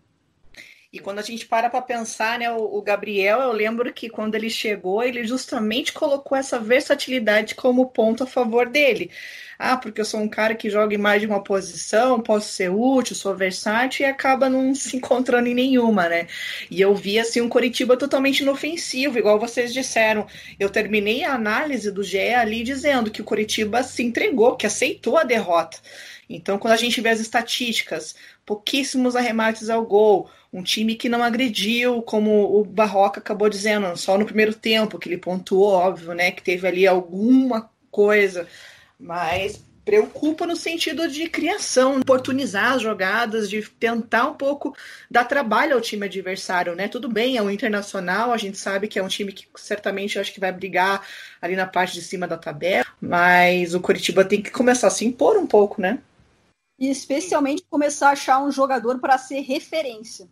E 0.94 1.00
quando 1.00 1.18
a 1.18 1.22
gente 1.22 1.44
para 1.44 1.68
para 1.68 1.82
pensar, 1.82 2.38
né, 2.38 2.48
o, 2.52 2.78
o, 2.78 2.80
Gabriel, 2.80 3.40
eu 3.40 3.50
lembro 3.50 3.92
que 3.92 4.08
quando 4.08 4.36
ele 4.36 4.48
chegou, 4.48 5.02
ele 5.02 5.24
justamente 5.24 5.92
colocou 5.92 6.38
essa 6.38 6.56
versatilidade 6.60 7.56
como 7.56 7.90
ponto 7.90 8.22
a 8.22 8.28
favor 8.28 8.68
dele. 8.68 9.10
Ah, 9.58 9.76
porque 9.76 10.00
eu 10.00 10.04
sou 10.04 10.20
um 10.20 10.28
cara 10.28 10.54
que 10.54 10.70
joga 10.70 10.94
em 10.94 10.98
mais 10.98 11.20
de 11.20 11.26
uma 11.26 11.42
posição, 11.42 12.20
posso 12.20 12.52
ser 12.52 12.70
útil, 12.70 13.16
sou 13.16 13.34
versátil 13.34 14.06
e 14.06 14.08
acaba 14.08 14.48
não 14.48 14.72
se 14.72 14.96
encontrando 14.96 15.48
em 15.48 15.54
nenhuma, 15.54 16.08
né? 16.08 16.28
E 16.70 16.80
eu 16.80 16.94
vi 16.94 17.18
assim 17.18 17.40
um 17.40 17.48
Coritiba 17.48 17.96
totalmente 17.96 18.44
inofensivo, 18.44 19.18
igual 19.18 19.36
vocês 19.36 19.74
disseram. 19.74 20.28
Eu 20.60 20.70
terminei 20.70 21.24
a 21.24 21.34
análise 21.34 21.90
do 21.90 22.04
GE 22.04 22.34
ali 22.34 22.62
dizendo 22.62 23.10
que 23.10 23.20
o 23.20 23.24
Coritiba 23.24 23.82
se 23.82 24.04
entregou, 24.04 24.54
que 24.56 24.66
aceitou 24.66 25.18
a 25.18 25.24
derrota. 25.24 25.78
Então, 26.28 26.58
quando 26.58 26.72
a 26.72 26.78
gente 26.78 27.00
vê 27.00 27.10
as 27.10 27.20
estatísticas, 27.20 28.14
pouquíssimos 28.44 29.16
arremates 29.16 29.70
ao 29.70 29.84
gol, 29.84 30.30
um 30.52 30.62
time 30.62 30.94
que 30.94 31.08
não 31.08 31.22
agrediu, 31.22 32.02
como 32.02 32.60
o 32.60 32.64
Barroca 32.64 33.20
acabou 33.20 33.48
dizendo, 33.48 33.96
só 33.96 34.16
no 34.16 34.24
primeiro 34.24 34.54
tempo, 34.54 34.98
que 34.98 35.08
ele 35.08 35.18
pontuou, 35.18 35.72
óbvio, 35.72 36.14
né, 36.14 36.30
que 36.30 36.42
teve 36.42 36.66
ali 36.66 36.86
alguma 36.86 37.70
coisa, 37.90 38.46
mas 38.98 39.62
preocupa 39.84 40.46
no 40.46 40.56
sentido 40.56 41.06
de 41.08 41.28
criação, 41.28 42.00
oportunizar 42.00 42.72
as 42.72 42.82
jogadas, 42.82 43.50
de 43.50 43.62
tentar 43.62 44.26
um 44.26 44.34
pouco 44.34 44.74
dar 45.10 45.24
trabalho 45.24 45.74
ao 45.74 45.80
time 45.80 46.06
adversário, 46.06 46.74
né? 46.74 46.88
Tudo 46.88 47.08
bem, 47.08 47.36
é 47.36 47.42
um 47.42 47.50
internacional, 47.50 48.32
a 48.32 48.36
gente 48.36 48.56
sabe 48.56 48.88
que 48.88 48.98
é 48.98 49.02
um 49.02 49.08
time 49.08 49.30
que 49.32 49.46
certamente 49.56 50.18
acho 50.18 50.32
que 50.32 50.40
vai 50.40 50.50
brigar 50.50 51.06
ali 51.40 51.54
na 51.54 51.66
parte 51.66 51.92
de 51.92 52.00
cima 52.00 52.26
da 52.26 52.38
tabela, 52.38 52.86
mas 53.00 53.74
o 53.74 53.80
Curitiba 53.80 54.24
tem 54.24 54.40
que 54.40 54.50
começar 54.50 54.86
a 54.86 54.90
se 54.90 55.04
impor 55.04 55.36
um 55.36 55.46
pouco, 55.46 55.82
né? 55.82 55.98
E 56.84 56.90
especialmente 56.90 57.64
começar 57.70 58.10
a 58.10 58.12
achar 58.12 58.44
um 58.44 58.52
jogador 58.52 58.98
para 58.98 59.16
ser 59.16 59.40
referência. 59.40 60.28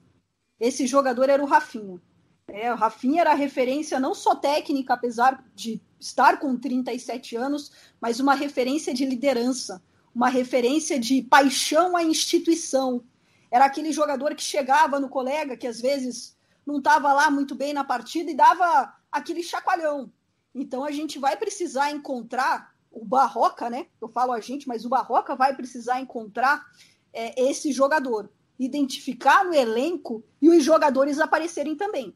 Esse 0.60 0.86
jogador 0.86 1.30
era 1.30 1.42
o 1.42 1.46
Rafinha. 1.46 1.98
É, 2.46 2.70
o 2.70 2.76
Rafinha 2.76 3.22
era 3.22 3.32
referência 3.32 3.98
não 3.98 4.14
só 4.14 4.34
técnica, 4.34 4.92
apesar 4.92 5.42
de 5.54 5.80
estar 5.98 6.38
com 6.38 6.54
37 6.54 7.36
anos, 7.36 7.72
mas 7.98 8.20
uma 8.20 8.34
referência 8.34 8.92
de 8.92 9.06
liderança, 9.06 9.82
uma 10.14 10.28
referência 10.28 11.00
de 11.00 11.22
paixão 11.22 11.96
à 11.96 12.04
instituição. 12.04 13.02
Era 13.50 13.64
aquele 13.64 13.90
jogador 13.90 14.34
que 14.34 14.42
chegava 14.42 15.00
no 15.00 15.08
colega, 15.08 15.56
que 15.56 15.66
às 15.66 15.80
vezes 15.80 16.36
não 16.66 16.80
estava 16.80 17.14
lá 17.14 17.30
muito 17.30 17.54
bem 17.54 17.72
na 17.72 17.82
partida 17.82 18.30
e 18.30 18.36
dava 18.36 18.94
aquele 19.10 19.42
chacoalhão. 19.42 20.12
Então 20.54 20.84
a 20.84 20.90
gente 20.90 21.18
vai 21.18 21.34
precisar 21.34 21.90
encontrar 21.92 22.71
o 22.92 23.04
Barroca, 23.04 23.68
né? 23.70 23.86
Eu 24.00 24.08
falo 24.08 24.32
a 24.32 24.40
gente, 24.40 24.68
mas 24.68 24.84
o 24.84 24.88
Barroca 24.88 25.34
vai 25.34 25.54
precisar 25.54 26.00
encontrar 26.00 26.64
é, 27.12 27.42
esse 27.42 27.72
jogador, 27.72 28.30
identificar 28.58 29.44
no 29.44 29.54
elenco 29.54 30.22
e 30.40 30.50
os 30.50 30.62
jogadores 30.62 31.18
aparecerem 31.18 31.74
também. 31.74 32.14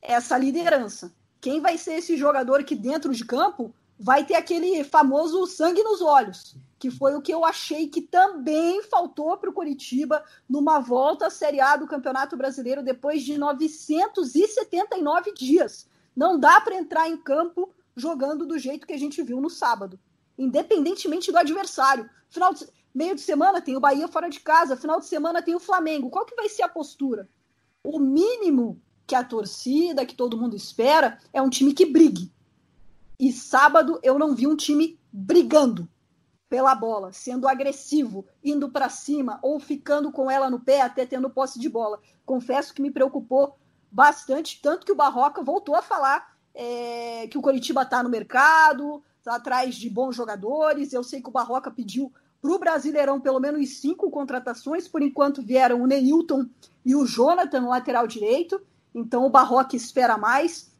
Essa 0.00 0.38
liderança. 0.38 1.14
Quem 1.40 1.60
vai 1.60 1.76
ser 1.76 1.94
esse 1.94 2.16
jogador 2.16 2.64
que 2.64 2.74
dentro 2.74 3.12
de 3.12 3.24
campo 3.24 3.74
vai 3.98 4.24
ter 4.24 4.34
aquele 4.34 4.82
famoso 4.84 5.46
sangue 5.46 5.82
nos 5.82 6.00
olhos, 6.00 6.56
que 6.78 6.90
foi 6.90 7.14
o 7.14 7.22
que 7.22 7.32
eu 7.32 7.44
achei 7.44 7.88
que 7.88 8.00
também 8.02 8.82
faltou 8.82 9.36
para 9.36 9.50
o 9.50 9.52
Curitiba 9.52 10.24
numa 10.48 10.78
volta 10.78 11.26
à 11.26 11.30
Série 11.30 11.60
A 11.60 11.76
do 11.76 11.86
Campeonato 11.86 12.36
Brasileiro 12.36 12.82
depois 12.82 13.22
de 13.22 13.38
979 13.38 15.32
dias. 15.32 15.88
Não 16.14 16.38
dá 16.38 16.60
para 16.60 16.76
entrar 16.76 17.08
em 17.08 17.16
campo 17.16 17.73
jogando 17.96 18.46
do 18.46 18.58
jeito 18.58 18.86
que 18.86 18.92
a 18.92 18.98
gente 18.98 19.22
viu 19.22 19.40
no 19.40 19.50
sábado, 19.50 19.98
independentemente 20.38 21.30
do 21.30 21.38
adversário. 21.38 22.08
Final 22.28 22.52
de, 22.52 22.66
meio 22.94 23.14
de 23.14 23.20
semana 23.20 23.60
tem 23.60 23.76
o 23.76 23.80
Bahia 23.80 24.08
fora 24.08 24.28
de 24.28 24.40
casa, 24.40 24.76
final 24.76 25.00
de 25.00 25.06
semana 25.06 25.42
tem 25.42 25.54
o 25.54 25.60
Flamengo. 25.60 26.10
Qual 26.10 26.24
que 26.24 26.36
vai 26.36 26.48
ser 26.48 26.62
a 26.62 26.68
postura? 26.68 27.28
O 27.82 27.98
mínimo 27.98 28.80
que 29.06 29.14
a 29.14 29.22
torcida, 29.22 30.06
que 30.06 30.14
todo 30.14 30.38
mundo 30.38 30.56
espera, 30.56 31.18
é 31.32 31.40
um 31.42 31.50
time 31.50 31.72
que 31.72 31.86
brigue. 31.86 32.32
E 33.18 33.32
sábado 33.32 34.00
eu 34.02 34.18
não 34.18 34.34
vi 34.34 34.46
um 34.46 34.56
time 34.56 34.98
brigando 35.12 35.88
pela 36.48 36.74
bola, 36.74 37.12
sendo 37.12 37.48
agressivo, 37.48 38.26
indo 38.42 38.70
para 38.70 38.88
cima 38.88 39.38
ou 39.42 39.58
ficando 39.58 40.12
com 40.12 40.30
ela 40.30 40.50
no 40.50 40.60
pé 40.60 40.80
até 40.80 41.04
tendo 41.04 41.30
posse 41.30 41.58
de 41.58 41.68
bola. 41.68 42.00
Confesso 42.24 42.72
que 42.72 42.82
me 42.82 42.90
preocupou 42.90 43.56
bastante, 43.90 44.60
tanto 44.60 44.84
que 44.84 44.92
o 44.92 44.96
Barroca 44.96 45.42
voltou 45.42 45.74
a 45.74 45.82
falar 45.82 46.33
é, 46.54 47.26
que 47.26 47.36
o 47.36 47.42
Coritiba 47.42 47.82
está 47.82 48.02
no 48.02 48.08
mercado, 48.08 49.02
está 49.18 49.36
atrás 49.36 49.74
de 49.74 49.90
bons 49.90 50.14
jogadores. 50.14 50.92
Eu 50.92 51.02
sei 51.02 51.20
que 51.20 51.28
o 51.28 51.32
Barroca 51.32 51.70
pediu 51.70 52.12
para 52.40 52.52
o 52.52 52.58
Brasileirão 52.58 53.20
pelo 53.20 53.40
menos 53.40 53.78
cinco 53.78 54.10
contratações, 54.10 54.86
por 54.86 55.02
enquanto 55.02 55.42
vieram 55.42 55.82
o 55.82 55.86
Neilton 55.86 56.46
e 56.84 56.94
o 56.94 57.06
Jonathan 57.06 57.62
no 57.62 57.70
lateral 57.70 58.06
direito, 58.06 58.60
então 58.94 59.24
o 59.24 59.30
Barroca 59.30 59.74
espera 59.74 60.18
mais. 60.18 60.70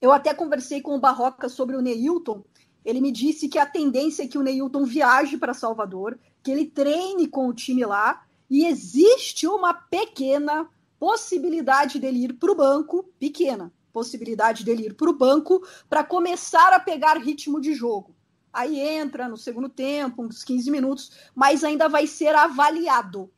Eu 0.00 0.10
até 0.10 0.32
conversei 0.32 0.80
com 0.80 0.96
o 0.96 1.00
Barroca 1.00 1.48
sobre 1.50 1.76
o 1.76 1.82
Neilton. 1.82 2.42
Ele 2.82 3.00
me 3.00 3.12
disse 3.12 3.48
que 3.48 3.58
a 3.58 3.66
tendência 3.66 4.22
é 4.22 4.26
que 4.26 4.38
o 4.38 4.42
Neilton 4.42 4.84
viaje 4.84 5.36
para 5.36 5.52
Salvador, 5.52 6.18
que 6.42 6.50
ele 6.50 6.64
treine 6.64 7.28
com 7.28 7.46
o 7.46 7.52
time 7.52 7.84
lá, 7.84 8.24
e 8.48 8.64
existe 8.64 9.46
uma 9.46 9.74
pequena 9.74 10.66
possibilidade 10.98 11.98
dele 11.98 12.24
ir 12.24 12.32
para 12.34 12.52
o 12.52 12.54
banco, 12.54 13.04
pequena 13.18 13.70
possibilidade 13.96 14.62
dele 14.62 14.88
ir 14.88 14.94
para 14.94 15.08
o 15.08 15.16
banco 15.16 15.66
para 15.88 16.04
começar 16.04 16.70
a 16.74 16.78
pegar 16.78 17.16
ritmo 17.16 17.58
de 17.58 17.72
jogo. 17.72 18.14
Aí 18.52 18.78
entra 18.78 19.26
no 19.26 19.38
segundo 19.38 19.70
tempo, 19.70 20.22
uns 20.22 20.44
15 20.44 20.70
minutos, 20.70 21.12
mas 21.34 21.64
ainda 21.64 21.88
vai 21.88 22.06
ser 22.06 22.34
avaliado. 22.34 23.32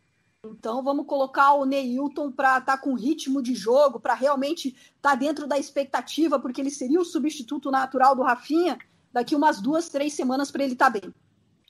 Então 0.45 0.83
vamos 0.83 1.07
colocar 1.07 1.53
o 1.53 1.65
Neilton 1.65 2.33
para 2.33 2.59
estar 2.59 2.77
tá 2.77 2.79
com 2.83 2.95
ritmo 2.95 3.41
de 3.41 3.55
jogo, 3.55 4.01
para 4.01 4.15
realmente 4.15 4.71
estar 4.97 5.11
tá 5.11 5.15
dentro 5.15 5.47
da 5.47 5.57
expectativa, 5.57 6.41
porque 6.41 6.61
ele 6.61 6.73
seria 6.73 7.01
o 7.01 7.05
substituto 7.05 7.71
natural 7.71 8.17
do 8.17 8.23
Rafinha 8.23 8.77
daqui 9.13 9.37
umas 9.37 9.61
duas, 9.61 9.89
três 9.89 10.13
semanas 10.13 10.51
para 10.51 10.65
ele 10.65 10.73
estar 10.73 10.91
tá 10.91 10.99
bem. 11.01 11.15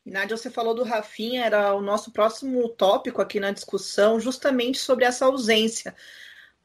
Nádia, 0.07 0.35
você 0.35 0.49
falou 0.49 0.75
do 0.75 0.83
Rafinha, 0.83 1.45
era 1.45 1.75
o 1.75 1.83
nosso 1.83 2.11
próximo 2.11 2.66
tópico 2.71 3.21
aqui 3.21 3.38
na 3.38 3.50
discussão, 3.50 4.18
justamente 4.18 4.78
sobre 4.78 5.04
essa 5.04 5.26
ausência. 5.26 5.95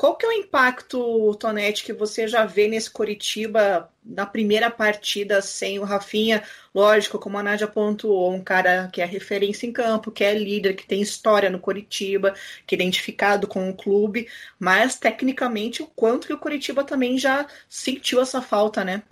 Qual 0.03 0.17
que 0.17 0.25
é 0.25 0.29
o 0.29 0.33
impacto, 0.33 1.33
Tonete, 1.36 1.86
que 1.86 1.93
você 1.93 2.27
já 2.27 2.45
vê 2.45 2.67
nesse 2.67 2.91
Coritiba 2.91 3.89
na 4.03 4.25
primeira 4.25 4.69
partida 4.69 5.41
sem 5.41 5.79
o 5.79 5.86
Rafinha? 5.86 6.43
Lógico, 6.75 7.17
como 7.17 7.38
a 7.38 7.41
Nádia 7.43 7.69
pontuou, 7.69 8.33
um 8.33 8.43
cara 8.43 8.89
que 8.91 9.01
é 9.01 9.05
referência 9.05 9.65
em 9.65 9.72
campo, 9.72 10.12
que 10.12 10.25
é 10.25 10.38
líder, 10.38 10.75
que 10.75 10.86
tem 10.86 11.01
história 11.01 11.50
no 11.50 11.57
Coritiba, 11.57 12.36
que 12.67 12.75
é 12.75 12.77
identificado 12.77 13.48
com 13.48 13.69
o 13.69 13.74
clube, 13.74 14.27
mas 14.60 15.00
tecnicamente 15.00 15.81
o 15.81 15.88
quanto 15.88 16.27
que 16.27 16.33
o 16.33 16.38
Coritiba 16.38 16.83
também 16.83 17.17
já 17.17 17.48
sentiu 17.69 18.19
essa 18.19 18.41
falta, 18.41 18.83
né? 18.83 19.03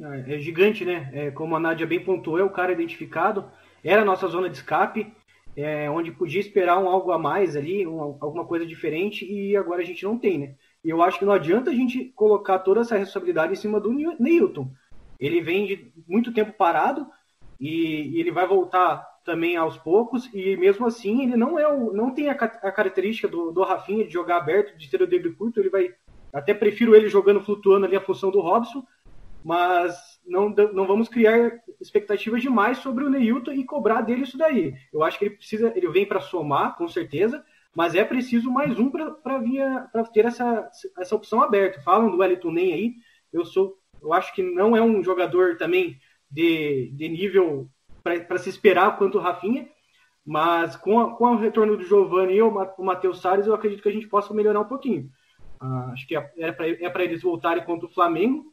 É, 0.00 0.36
é 0.36 0.38
gigante, 0.38 0.84
né? 0.84 1.10
É, 1.12 1.30
como 1.32 1.56
a 1.56 1.58
Nádia 1.58 1.84
bem 1.84 1.98
pontuou, 1.98 2.38
é 2.38 2.44
o 2.44 2.50
cara 2.50 2.70
identificado. 2.70 3.50
Era 3.82 4.02
a 4.02 4.04
nossa 4.04 4.28
zona 4.28 4.48
de 4.48 4.58
escape, 4.58 5.12
é, 5.58 5.90
onde 5.90 6.12
podia 6.12 6.40
esperar 6.40 6.78
um 6.78 6.88
algo 6.88 7.10
a 7.10 7.18
mais 7.18 7.56
ali, 7.56 7.84
um, 7.84 8.00
alguma 8.00 8.44
coisa 8.44 8.64
diferente, 8.64 9.24
e 9.28 9.56
agora 9.56 9.82
a 9.82 9.84
gente 9.84 10.04
não 10.04 10.16
tem, 10.16 10.38
né? 10.38 10.54
E 10.84 10.88
eu 10.88 11.02
acho 11.02 11.18
que 11.18 11.24
não 11.24 11.32
adianta 11.32 11.70
a 11.70 11.74
gente 11.74 12.12
colocar 12.14 12.60
toda 12.60 12.82
essa 12.82 12.96
responsabilidade 12.96 13.54
em 13.54 13.56
cima 13.56 13.80
do 13.80 13.92
Neilton. 13.92 14.70
Ele 15.18 15.40
vem 15.40 15.66
de 15.66 15.92
muito 16.06 16.32
tempo 16.32 16.52
parado 16.52 17.08
e, 17.58 18.08
e 18.14 18.20
ele 18.20 18.30
vai 18.30 18.46
voltar 18.46 19.04
também 19.24 19.56
aos 19.56 19.76
poucos, 19.76 20.32
e 20.32 20.56
mesmo 20.56 20.86
assim 20.86 21.24
ele 21.24 21.36
não 21.36 21.58
é 21.58 21.66
o, 21.66 21.92
não 21.92 22.14
tem 22.14 22.30
a, 22.30 22.34
a 22.34 22.70
característica 22.70 23.26
do, 23.26 23.50
do 23.50 23.64
Rafinha 23.64 24.06
de 24.06 24.12
jogar 24.12 24.36
aberto, 24.36 24.78
de 24.78 24.88
ter 24.88 25.02
o 25.02 25.08
drible 25.08 25.34
curto, 25.34 25.58
ele 25.58 25.70
vai. 25.70 25.92
Até 26.32 26.54
prefiro 26.54 26.94
ele 26.94 27.08
jogando 27.08 27.42
flutuando 27.42 27.84
ali 27.84 27.96
a 27.96 28.00
função 28.00 28.30
do 28.30 28.40
Robson, 28.40 28.84
mas 29.44 30.07
não, 30.28 30.50
não 30.72 30.86
vamos 30.86 31.08
criar 31.08 31.60
expectativas 31.80 32.42
demais 32.42 32.78
sobre 32.78 33.04
o 33.04 33.10
Neilton 33.10 33.52
e 33.52 33.64
cobrar 33.64 34.02
dele 34.02 34.22
isso 34.22 34.38
daí. 34.38 34.74
Eu 34.92 35.02
acho 35.02 35.18
que 35.18 35.24
ele 35.24 35.36
precisa, 35.36 35.72
ele 35.74 35.88
vem 35.88 36.06
para 36.06 36.20
somar, 36.20 36.76
com 36.76 36.86
certeza, 36.86 37.44
mas 37.74 37.94
é 37.94 38.04
preciso 38.04 38.50
mais 38.50 38.78
um 38.78 38.90
para 38.90 40.04
ter 40.12 40.26
essa, 40.26 40.70
essa 40.98 41.16
opção 41.16 41.42
aberta. 41.42 41.80
Falam 41.80 42.10
do 42.10 42.18
Wellington 42.18 42.50
Nem 42.50 42.72
aí, 42.72 42.94
eu 43.32 43.44
sou, 43.44 43.78
eu 44.02 44.12
acho 44.12 44.34
que 44.34 44.42
não 44.42 44.76
é 44.76 44.82
um 44.82 45.02
jogador 45.02 45.56
também 45.56 45.98
de, 46.30 46.90
de 46.94 47.08
nível 47.08 47.68
para 48.02 48.38
se 48.38 48.48
esperar 48.48 48.96
quanto 48.96 49.18
o 49.18 49.20
Rafinha, 49.20 49.68
mas 50.24 50.76
com, 50.76 51.00
a, 51.00 51.16
com 51.16 51.24
o 51.24 51.36
retorno 51.36 51.76
do 51.76 51.84
Giovanni 51.84 52.34
e 52.34 52.42
o 52.42 52.52
Matheus 52.78 53.20
Salles, 53.20 53.46
eu 53.46 53.54
acredito 53.54 53.82
que 53.82 53.88
a 53.88 53.92
gente 53.92 54.08
possa 54.08 54.34
melhorar 54.34 54.60
um 54.60 54.68
pouquinho. 54.68 55.10
Ah, 55.60 55.90
acho 55.92 56.06
que 56.06 56.16
é, 56.16 56.30
é 56.38 56.52
para 56.52 57.02
é 57.02 57.04
eles 57.04 57.22
voltarem 57.22 57.64
contra 57.64 57.86
o 57.86 57.92
Flamengo, 57.92 58.52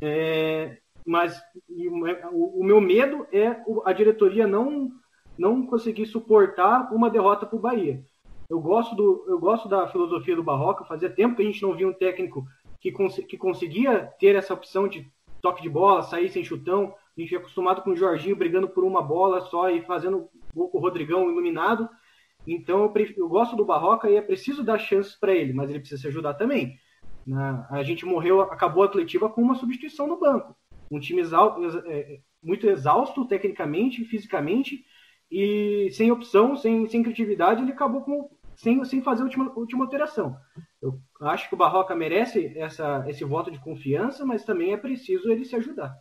é, 0.00 0.78
mas 1.08 1.40
o, 1.70 2.62
meu 2.62 2.80
medo 2.82 3.26
é 3.32 3.56
a 3.84 3.92
diretoria 3.94 4.46
não, 4.46 4.90
não 5.38 5.66
conseguir 5.66 6.04
suportar 6.04 6.92
uma 6.92 7.08
derrota 7.08 7.46
para 7.46 7.56
o 7.56 7.60
Bahia. 7.60 8.04
Eu 8.48 8.60
gosto, 8.60 8.94
do, 8.94 9.24
eu 9.26 9.38
gosto 9.38 9.68
da 9.68 9.88
filosofia 9.88 10.36
do 10.36 10.42
Barroca, 10.42 10.84
fazia 10.84 11.08
tempo 11.08 11.36
que 11.36 11.42
a 11.42 11.44
gente 11.44 11.62
não 11.62 11.74
via 11.74 11.88
um 11.88 11.94
técnico 11.94 12.46
que, 12.78 12.92
cons 12.92 13.16
que 13.16 13.38
conseguia 13.38 14.12
ter 14.20 14.36
essa 14.36 14.52
opção 14.52 14.86
de 14.86 15.10
toque 15.40 15.62
de 15.62 15.70
bola, 15.70 16.02
sair 16.02 16.28
sem 16.28 16.44
chutão. 16.44 16.94
A 17.16 17.20
gente 17.20 17.34
é 17.34 17.38
acostumado 17.38 17.80
com 17.82 17.90
o 17.90 17.96
Jorginho 17.96 18.36
brigando 18.36 18.68
por 18.68 18.84
uma 18.84 19.02
bola 19.02 19.40
só 19.40 19.70
e 19.70 19.80
fazendo 19.82 20.28
o 20.54 20.78
Rodrigão 20.78 21.30
iluminado. 21.30 21.88
Então 22.46 22.82
eu, 22.82 22.90
prefiro, 22.90 23.20
eu 23.20 23.28
gosto 23.28 23.56
do 23.56 23.64
Barroca 23.64 24.10
e 24.10 24.16
é 24.16 24.22
preciso 24.22 24.62
dar 24.62 24.78
chances 24.78 25.16
para 25.16 25.32
ele, 25.32 25.54
mas 25.54 25.70
ele 25.70 25.80
precisa 25.80 26.02
se 26.02 26.08
ajudar 26.08 26.34
também. 26.34 26.78
Né? 27.26 27.66
A 27.70 27.82
gente 27.82 28.06
morreu, 28.06 28.40
acabou 28.42 28.82
a 28.82 28.86
Atletiva 28.86 29.28
com 29.28 29.42
uma 29.42 29.54
substituição 29.54 30.06
no 30.06 30.18
banco. 30.18 30.54
Um 30.90 30.98
time 31.00 31.22
é, 31.22 31.26
é, 31.92 32.20
muito 32.42 32.68
exausto 32.68 33.26
tecnicamente, 33.26 34.04
fisicamente, 34.04 34.84
e 35.30 35.90
sem 35.92 36.10
opção, 36.10 36.56
sem, 36.56 36.88
sem 36.88 37.02
criatividade, 37.02 37.62
ele 37.62 37.72
acabou 37.72 38.02
com, 38.02 38.30
sem, 38.56 38.82
sem 38.84 39.02
fazer 39.02 39.22
a 39.22 39.24
última, 39.24 39.52
última 39.54 39.84
alteração. 39.84 40.36
Eu 40.80 40.98
acho 41.20 41.48
que 41.48 41.54
o 41.54 41.58
Barroca 41.58 41.94
merece 41.94 42.52
essa, 42.56 43.04
esse 43.08 43.24
voto 43.24 43.50
de 43.50 43.58
confiança, 43.58 44.24
mas 44.24 44.44
também 44.44 44.72
é 44.72 44.76
preciso 44.76 45.30
ele 45.30 45.44
se 45.44 45.56
ajudar. 45.56 45.96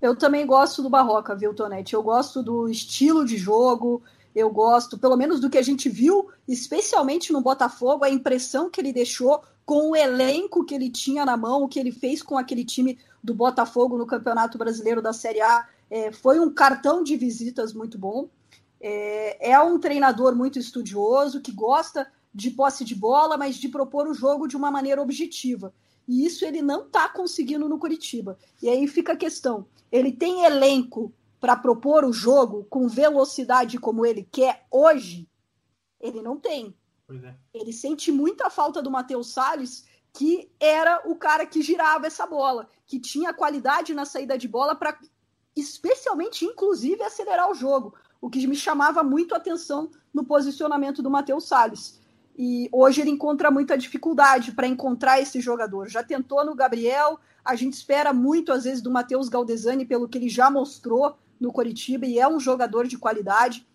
Eu 0.00 0.16
também 0.16 0.46
gosto 0.46 0.82
do 0.82 0.90
Barroca, 0.90 1.34
viu, 1.34 1.54
Tonete? 1.54 1.94
Eu 1.94 2.02
gosto 2.02 2.42
do 2.42 2.68
estilo 2.68 3.24
de 3.24 3.36
jogo, 3.36 4.02
eu 4.34 4.50
gosto, 4.50 4.98
pelo 4.98 5.16
menos 5.16 5.40
do 5.40 5.48
que 5.48 5.56
a 5.56 5.62
gente 5.62 5.88
viu, 5.88 6.28
especialmente 6.46 7.32
no 7.32 7.40
Botafogo, 7.40 8.04
a 8.04 8.10
impressão 8.10 8.70
que 8.70 8.80
ele 8.80 8.92
deixou 8.92 9.42
com 9.64 9.90
o 9.90 9.96
elenco 9.96 10.64
que 10.64 10.74
ele 10.74 10.90
tinha 10.90 11.24
na 11.24 11.36
mão, 11.36 11.62
o 11.62 11.68
que 11.68 11.80
ele 11.80 11.90
fez 11.90 12.22
com 12.22 12.36
aquele 12.38 12.64
time 12.64 12.98
do 13.26 13.34
Botafogo 13.34 13.98
no 13.98 14.06
Campeonato 14.06 14.56
Brasileiro 14.56 15.02
da 15.02 15.12
Série 15.12 15.40
A, 15.40 15.68
é, 15.90 16.12
foi 16.12 16.38
um 16.38 16.48
cartão 16.48 17.02
de 17.02 17.16
visitas 17.16 17.72
muito 17.72 17.98
bom. 17.98 18.28
É, 18.80 19.50
é, 19.50 19.60
um 19.60 19.80
treinador 19.80 20.36
muito 20.36 20.60
estudioso, 20.60 21.40
que 21.40 21.50
gosta 21.50 22.06
de 22.32 22.50
posse 22.50 22.84
de 22.84 22.94
bola, 22.94 23.36
mas 23.36 23.56
de 23.56 23.68
propor 23.68 24.06
o 24.06 24.14
jogo 24.14 24.46
de 24.46 24.56
uma 24.56 24.70
maneira 24.70 25.02
objetiva. 25.02 25.74
E 26.06 26.24
isso 26.24 26.44
ele 26.44 26.62
não 26.62 26.82
está 26.82 27.08
conseguindo 27.08 27.68
no 27.68 27.80
Curitiba. 27.80 28.38
E 28.62 28.68
aí 28.68 28.86
fica 28.86 29.14
a 29.14 29.16
questão: 29.16 29.66
ele 29.90 30.12
tem 30.12 30.44
elenco 30.44 31.12
para 31.40 31.56
propor 31.56 32.04
o 32.04 32.12
jogo 32.12 32.64
com 32.70 32.86
velocidade 32.86 33.76
como 33.76 34.06
ele 34.06 34.22
quer 34.30 34.64
hoje? 34.70 35.28
Ele 36.00 36.22
não 36.22 36.36
tem. 36.36 36.72
É. 37.10 37.34
Ele 37.52 37.72
sente 37.72 38.12
muita 38.12 38.50
falta 38.50 38.80
do 38.80 38.90
Matheus 38.90 39.32
Salles, 39.32 39.84
que 40.16 40.50
era 40.58 41.02
o 41.04 41.14
cara 41.14 41.44
que 41.44 41.60
girava 41.60 42.06
essa 42.06 42.26
bola, 42.26 42.70
que 42.86 42.98
tinha 42.98 43.34
qualidade 43.34 43.92
na 43.92 44.06
saída 44.06 44.38
de 44.38 44.48
bola 44.48 44.74
para, 44.74 44.98
especialmente, 45.54 46.42
inclusive, 46.42 47.02
acelerar 47.02 47.50
o 47.50 47.54
jogo. 47.54 47.94
O 48.18 48.30
que 48.30 48.46
me 48.46 48.56
chamava 48.56 49.02
muito 49.02 49.34
a 49.34 49.36
atenção 49.36 49.90
no 50.14 50.24
posicionamento 50.24 51.02
do 51.02 51.10
Matheus 51.10 51.46
Salles. 51.46 52.00
E 52.34 52.66
hoje 52.72 53.02
ele 53.02 53.10
encontra 53.10 53.50
muita 53.50 53.76
dificuldade 53.76 54.52
para 54.52 54.66
encontrar 54.66 55.20
esse 55.20 55.38
jogador. 55.38 55.86
Já 55.86 56.02
tentou 56.02 56.42
no 56.46 56.54
Gabriel, 56.54 57.20
a 57.44 57.54
gente 57.54 57.74
espera 57.74 58.10
muito, 58.10 58.52
às 58.52 58.64
vezes, 58.64 58.80
do 58.80 58.90
Matheus 58.90 59.28
Galdesani, 59.28 59.84
pelo 59.84 60.08
que 60.08 60.16
ele 60.16 60.30
já 60.30 60.50
mostrou 60.50 61.18
no 61.38 61.52
Coritiba, 61.52 62.06
e 62.06 62.18
é 62.18 62.26
um 62.26 62.40
jogador 62.40 62.86
de 62.86 62.96
qualidade. 62.96 63.68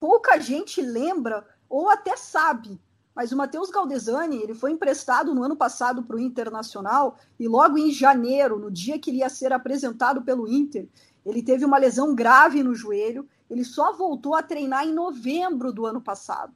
Pouca 0.00 0.36
gente 0.40 0.82
lembra 0.82 1.46
ou 1.68 1.88
até 1.88 2.16
sabe. 2.16 2.80
Mas 3.14 3.32
o 3.32 3.36
Matheus 3.36 3.70
Galdesani, 3.70 4.36
ele 4.36 4.54
foi 4.54 4.70
emprestado 4.70 5.34
no 5.34 5.42
ano 5.42 5.56
passado 5.56 6.02
para 6.02 6.16
o 6.16 6.20
Internacional 6.20 7.16
e 7.38 7.48
logo 7.48 7.76
em 7.76 7.90
janeiro, 7.90 8.58
no 8.58 8.70
dia 8.70 8.98
que 8.98 9.10
ele 9.10 9.18
ia 9.18 9.28
ser 9.28 9.52
apresentado 9.52 10.22
pelo 10.22 10.48
Inter, 10.48 10.88
Ele 11.26 11.42
teve 11.42 11.64
uma 11.64 11.76
lesão 11.76 12.14
grave 12.14 12.62
no 12.62 12.74
joelho, 12.74 13.28
ele 13.50 13.64
só 13.64 13.92
voltou 13.92 14.34
a 14.34 14.42
treinar 14.42 14.86
em 14.86 14.94
novembro 14.94 15.72
do 15.72 15.84
ano 15.84 16.00
passado. 16.00 16.54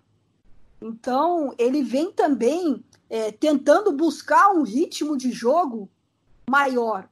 Então, 0.81 1.55
ele 1.59 1.83
vem 1.83 2.13
também 2.13 2.85
é, 3.11 3.33
tentando 3.33 3.93
buscar 3.93 4.51
um 4.51 4.63
ritmo 4.63 5.17
de 5.17 5.33
jogo 5.33 5.89
maior, 6.49 7.09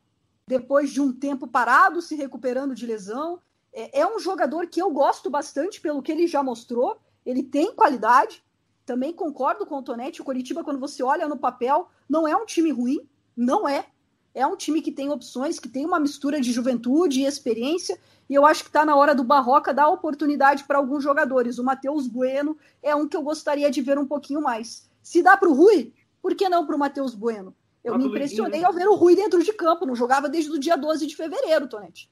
depois 0.46 0.90
de 0.90 1.00
um 1.00 1.12
tempo 1.12 1.46
parado, 1.46 2.02
se 2.02 2.14
recuperando 2.14 2.74
de 2.74 2.86
lesão. 2.86 3.40
É, 3.72 4.00
é 4.00 4.06
um 4.06 4.18
jogador 4.18 4.66
que 4.66 4.80
eu 4.80 4.90
gosto 4.90 5.30
bastante 5.30 5.80
pelo 5.80 6.02
que 6.02 6.12
ele 6.12 6.26
já 6.26 6.42
mostrou. 6.42 6.98
Ele 7.24 7.42
tem 7.42 7.74
qualidade. 7.74 8.42
Também 8.84 9.12
concordo 9.12 9.64
com 9.64 9.78
o 9.78 9.82
Tonetti. 9.82 10.20
O 10.20 10.24
Coritiba, 10.24 10.64
quando 10.64 10.80
você 10.80 11.02
olha 11.02 11.28
no 11.28 11.36
papel, 11.36 11.88
não 12.08 12.26
é 12.26 12.36
um 12.36 12.44
time 12.44 12.70
ruim. 12.70 13.00
Não 13.36 13.68
é. 13.68 13.86
É 14.34 14.46
um 14.46 14.56
time 14.56 14.80
que 14.80 14.90
tem 14.90 15.10
opções, 15.10 15.58
que 15.58 15.68
tem 15.68 15.84
uma 15.84 16.00
mistura 16.00 16.40
de 16.40 16.52
juventude 16.52 17.20
e 17.20 17.26
experiência. 17.26 17.98
E 18.28 18.34
eu 18.34 18.46
acho 18.46 18.62
que 18.62 18.70
está 18.70 18.84
na 18.84 18.96
hora 18.96 19.14
do 19.14 19.22
Barroca 19.22 19.74
dar 19.74 19.88
oportunidade 19.88 20.64
para 20.64 20.78
alguns 20.78 21.04
jogadores. 21.04 21.58
O 21.58 21.64
Matheus 21.64 22.06
Bueno 22.06 22.56
é 22.82 22.94
um 22.94 23.06
que 23.06 23.16
eu 23.16 23.22
gostaria 23.22 23.70
de 23.70 23.82
ver 23.82 23.98
um 23.98 24.06
pouquinho 24.06 24.40
mais. 24.40 24.88
Se 25.02 25.22
dá 25.22 25.36
para 25.36 25.48
o 25.48 25.54
Rui, 25.54 25.92
por 26.22 26.34
que 26.34 26.48
não 26.48 26.66
para 26.66 26.76
o 26.76 26.78
Matheus 26.78 27.14
Bueno? 27.14 27.54
Eu 27.84 27.98
me 27.98 28.06
impressionei 28.06 28.60
né? 28.60 28.66
ao 28.66 28.72
ver 28.72 28.88
o 28.88 28.94
Rui 28.94 29.16
dentro 29.16 29.42
de 29.42 29.52
campo, 29.52 29.84
não 29.84 29.96
jogava 29.96 30.28
desde 30.28 30.50
o 30.50 30.58
dia 30.58 30.76
12 30.76 31.06
de 31.06 31.16
fevereiro, 31.16 31.66
Tonete. 31.66 32.08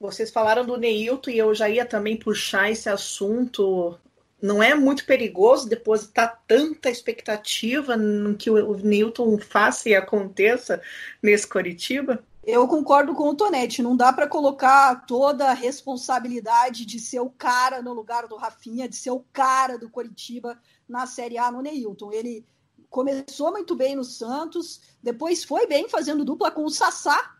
Vocês 0.00 0.30
falaram 0.30 0.66
do 0.66 0.76
Neilton 0.76 1.30
e 1.30 1.38
eu 1.38 1.54
já 1.54 1.68
ia 1.68 1.86
também 1.86 2.16
puxar 2.16 2.70
esse 2.70 2.88
assunto. 2.88 3.96
Não 4.44 4.62
é 4.62 4.74
muito 4.74 5.06
perigoso 5.06 5.66
depositar 5.66 6.44
tanta 6.46 6.90
expectativa 6.90 7.96
no 7.96 8.36
que 8.36 8.50
o 8.50 8.76
Neilton 8.76 9.38
faça 9.38 9.88
e 9.88 9.94
aconteça 9.94 10.82
nesse 11.22 11.46
Coritiba? 11.46 12.22
Eu 12.44 12.68
concordo 12.68 13.14
com 13.14 13.30
o 13.30 13.34
Tonete, 13.34 13.82
não 13.82 13.96
dá 13.96 14.12
para 14.12 14.28
colocar 14.28 15.06
toda 15.06 15.48
a 15.48 15.54
responsabilidade 15.54 16.84
de 16.84 17.00
ser 17.00 17.20
o 17.20 17.30
cara 17.30 17.80
no 17.80 17.94
lugar 17.94 18.28
do 18.28 18.36
Rafinha, 18.36 18.86
de 18.86 18.96
ser 18.96 19.12
o 19.12 19.24
cara 19.32 19.78
do 19.78 19.88
Coritiba 19.88 20.60
na 20.86 21.06
Série 21.06 21.38
A 21.38 21.50
no 21.50 21.62
Neilton. 21.62 22.12
Ele 22.12 22.46
começou 22.90 23.50
muito 23.50 23.74
bem 23.74 23.96
no 23.96 24.04
Santos, 24.04 24.78
depois 25.02 25.42
foi 25.42 25.66
bem 25.66 25.88
fazendo 25.88 26.22
dupla 26.22 26.50
com 26.50 26.66
o 26.66 26.70
Sassá 26.70 27.34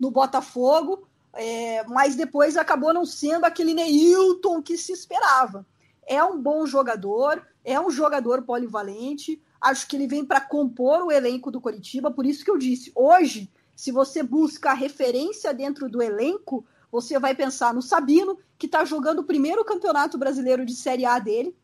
no 0.00 0.10
Botafogo, 0.10 1.06
é, 1.34 1.84
mas 1.84 2.16
depois 2.16 2.56
acabou 2.56 2.94
não 2.94 3.04
sendo 3.04 3.44
aquele 3.44 3.74
Neilton 3.74 4.62
que 4.62 4.78
se 4.78 4.92
esperava. 4.92 5.66
É 6.06 6.22
um 6.22 6.40
bom 6.40 6.66
jogador, 6.66 7.44
é 7.64 7.80
um 7.80 7.90
jogador 7.90 8.42
polivalente, 8.42 9.42
acho 9.60 9.88
que 9.88 9.96
ele 9.96 10.06
vem 10.06 10.24
para 10.24 10.40
compor 10.40 11.02
o 11.02 11.10
elenco 11.10 11.50
do 11.50 11.60
Coritiba, 11.60 12.10
por 12.10 12.24
isso 12.24 12.44
que 12.44 12.50
eu 12.50 12.56
disse, 12.56 12.92
hoje, 12.94 13.50
se 13.74 13.90
você 13.90 14.22
busca 14.22 14.72
referência 14.72 15.52
dentro 15.52 15.88
do 15.88 16.00
elenco, 16.00 16.64
você 16.90 17.18
vai 17.18 17.34
pensar 17.34 17.74
no 17.74 17.82
Sabino, 17.82 18.38
que 18.56 18.66
está 18.66 18.84
jogando 18.84 19.18
o 19.18 19.24
primeiro 19.24 19.64
campeonato 19.64 20.16
brasileiro 20.16 20.64
de 20.64 20.74
Série 20.74 21.04
A 21.04 21.18
dele, 21.18 21.54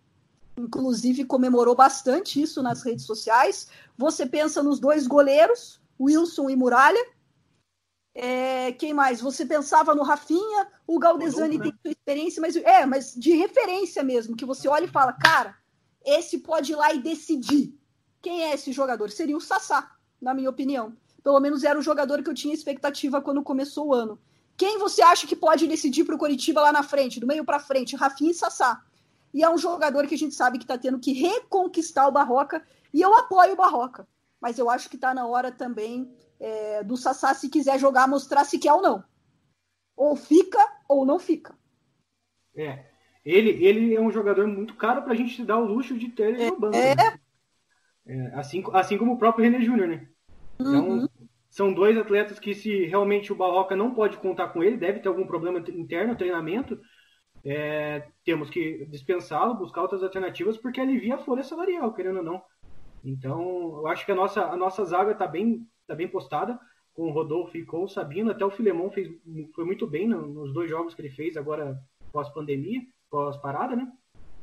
inclusive 0.57 1.25
comemorou 1.25 1.75
bastante 1.75 2.43
isso 2.43 2.63
nas 2.63 2.83
redes 2.83 3.07
sociais. 3.07 3.69
Você 3.97 4.27
pensa 4.27 4.63
nos 4.63 4.79
dois 4.79 5.07
goleiros, 5.07 5.81
Wilson 5.99 6.51
e 6.51 6.57
Muralha. 6.57 7.03
É, 8.15 8.73
quem 8.73 8.93
mais? 8.93 9.21
Você 9.21 9.47
pensava 9.47 9.95
no 9.95 10.03
Rafinha, 10.03 10.69
o 10.87 10.99
Galdesani 10.99 11.57
né? 11.57 11.65
tem 11.65 11.75
sua 11.81 11.91
experiência, 11.91 12.41
mas 12.41 12.57
é, 12.57 12.85
mas 12.85 13.15
de 13.15 13.33
referência 13.35 14.03
mesmo, 14.03 14.37
que 14.37 14.45
você 14.45 14.69
olha 14.69 14.85
e 14.85 14.89
fala, 14.89 15.13
cara, 15.15 15.57
esse 16.05 16.39
pode 16.39 16.73
ir 16.73 16.77
lá 16.77 16.93
e 16.93 17.01
decidir. 17.01 17.75
Quem 18.21 18.45
é 18.45 18.55
esse 18.55 18.71
jogador? 18.71 19.11
Seria 19.11 19.37
o 19.37 19.41
Sassá, 19.41 19.91
na 20.21 20.35
minha 20.35 20.51
opinião. 20.51 20.95
Pelo 21.23 21.41
menos 21.41 21.65
era 21.65 21.79
o 21.79 21.83
jogador 21.83 22.23
que 22.23 22.29
eu 22.29 22.35
tinha 22.35 22.55
expectativa 22.55 23.23
quando 23.23 23.43
começou 23.43 23.89
o 23.89 23.95
ano. 23.95 24.19
Quem 24.57 24.79
você 24.79 25.03
acha 25.03 25.27
que 25.27 25.35
pode 25.35 25.67
decidir 25.67 26.05
para 26.05 26.15
o 26.15 26.19
Coritiba 26.19 26.61
lá 26.61 26.71
na 26.71 26.83
frente, 26.83 27.19
do 27.19 27.27
meio 27.27 27.45
para 27.45 27.59
frente? 27.59 27.97
Rafinha 27.97 28.31
e 28.31 28.35
Sassá. 28.35 28.83
E 29.33 29.43
é 29.43 29.49
um 29.49 29.57
jogador 29.57 30.07
que 30.07 30.15
a 30.15 30.19
gente 30.19 30.35
sabe 30.35 30.59
que 30.59 30.65
está 30.65 30.77
tendo 30.77 30.99
que 30.99 31.13
reconquistar 31.13 32.07
o 32.07 32.13
Barroca. 32.13 32.63
E 32.93 33.01
eu 33.01 33.15
apoio 33.15 33.55
o 33.55 33.57
Barroca. 33.57 34.07
Mas 34.41 34.59
eu 34.59 34.69
acho 34.69 34.91
que 34.91 34.97
está 34.97 35.15
na 35.15 35.27
hora 35.27 35.51
também 35.51 36.13
é, 36.43 36.83
do 36.83 36.97
Sassá, 36.97 37.33
se 37.35 37.49
quiser 37.49 37.79
jogar, 37.79 38.09
mostrar 38.09 38.45
se 38.45 38.59
quer 38.59 38.73
ou 38.73 38.83
não. 38.83 39.05
Ou 39.97 40.17
fica 40.17 40.59
ou 40.89 41.07
não 41.07 41.19
fica. 41.19 41.55
É. 42.57 42.85
Ele, 43.25 43.65
ele 43.65 43.95
é 43.95 44.01
um 44.01 44.11
jogador 44.11 44.49
muito 44.49 44.75
caro 44.75 45.03
para 45.03 45.13
a 45.13 45.17
gente 45.17 45.45
dar 45.45 45.59
o 45.59 45.65
luxo 45.65 45.97
de 45.97 46.09
ter 46.09 46.35
ele 46.35 46.43
é, 46.43 46.51
no 46.51 46.59
banco. 46.59 46.77
É. 46.77 46.97
Né? 46.97 47.19
é. 48.07 48.35
assim, 48.35 48.65
assim 48.73 48.99
como 48.99 49.13
o 49.13 49.19
próprio 49.19 49.45
René 49.45 49.65
Júnior, 49.65 49.87
né? 49.87 50.09
Então, 50.59 50.89
uhum. 50.89 51.09
são 51.49 51.73
dois 51.73 51.97
atletas 51.97 52.41
que, 52.41 52.55
se 52.55 52.87
realmente 52.87 53.33
o 53.33 53.37
Barroca 53.37 53.77
não 53.77 53.95
pode 53.95 54.17
contar 54.17 54.49
com 54.49 54.65
ele, 54.65 54.77
deve 54.77 54.99
ter 54.99 55.09
algum 55.09 55.27
problema 55.27 55.61
interno, 55.61 56.17
treinamento, 56.17 56.81
é, 57.45 58.09
temos 58.25 58.51
que 58.51 58.85
dispensá-lo, 58.87 59.55
buscar 59.55 59.83
outras 59.83 60.03
alternativas, 60.03 60.57
porque 60.57 60.81
alivia 60.81 61.15
a 61.15 61.19
folha 61.19 61.45
salarial, 61.45 61.93
querendo 61.95 62.19
ou 62.19 62.25
não. 62.25 62.43
Então, 63.05 63.41
eu 63.79 63.87
acho 63.89 64.05
que 64.05 64.13
a 64.13 64.15
nossa, 64.15 64.45
a 64.45 64.57
nossa 64.57 64.85
zaga 64.85 65.13
está 65.13 65.27
bem, 65.27 65.67
tá 65.93 65.97
bem 65.97 66.09
postada, 66.09 66.59
com 66.95 67.05
o 67.05 67.11
Rodolfo 67.11 67.57
e 67.57 67.65
com 67.65 67.85
o 67.85 67.89
Sabino. 67.89 68.31
Até 68.31 68.45
o 68.45 68.51
Filemon 68.51 68.91
fez, 68.91 69.09
foi 69.55 69.65
muito 69.65 69.87
bem 69.87 70.09
nos 70.09 70.53
dois 70.53 70.69
jogos 70.69 70.95
que 70.95 71.01
ele 71.01 71.11
fez 71.11 71.37
agora 71.37 71.79
pós-pandemia, 72.13 72.81
pós-parada, 73.11 73.77
né? 73.77 73.91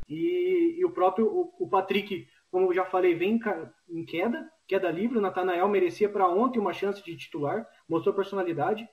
E, 0.08 0.78
e, 0.80 0.86
o 0.86 0.92
próprio 0.92 1.28
o, 1.28 1.54
o, 1.60 1.70
Patrick, 1.70 2.28
como 2.50 2.68
eu 2.68 2.74
já 2.74 2.86
falei, 2.86 3.14
vem 3.14 3.40
em 3.88 4.04
queda, 4.04 4.50
queda 4.68 4.90
livre. 4.90 5.20
O 5.20 5.22
Natanael 5.22 5.68
merecia 5.68 6.10
para 6.10 6.28
ontem 6.28 6.60
uma 6.60 6.74
chance 6.74 7.04
de 7.04 7.16
titular, 7.16 7.68
mostrou 7.88 8.16
personalidade. 8.16 8.88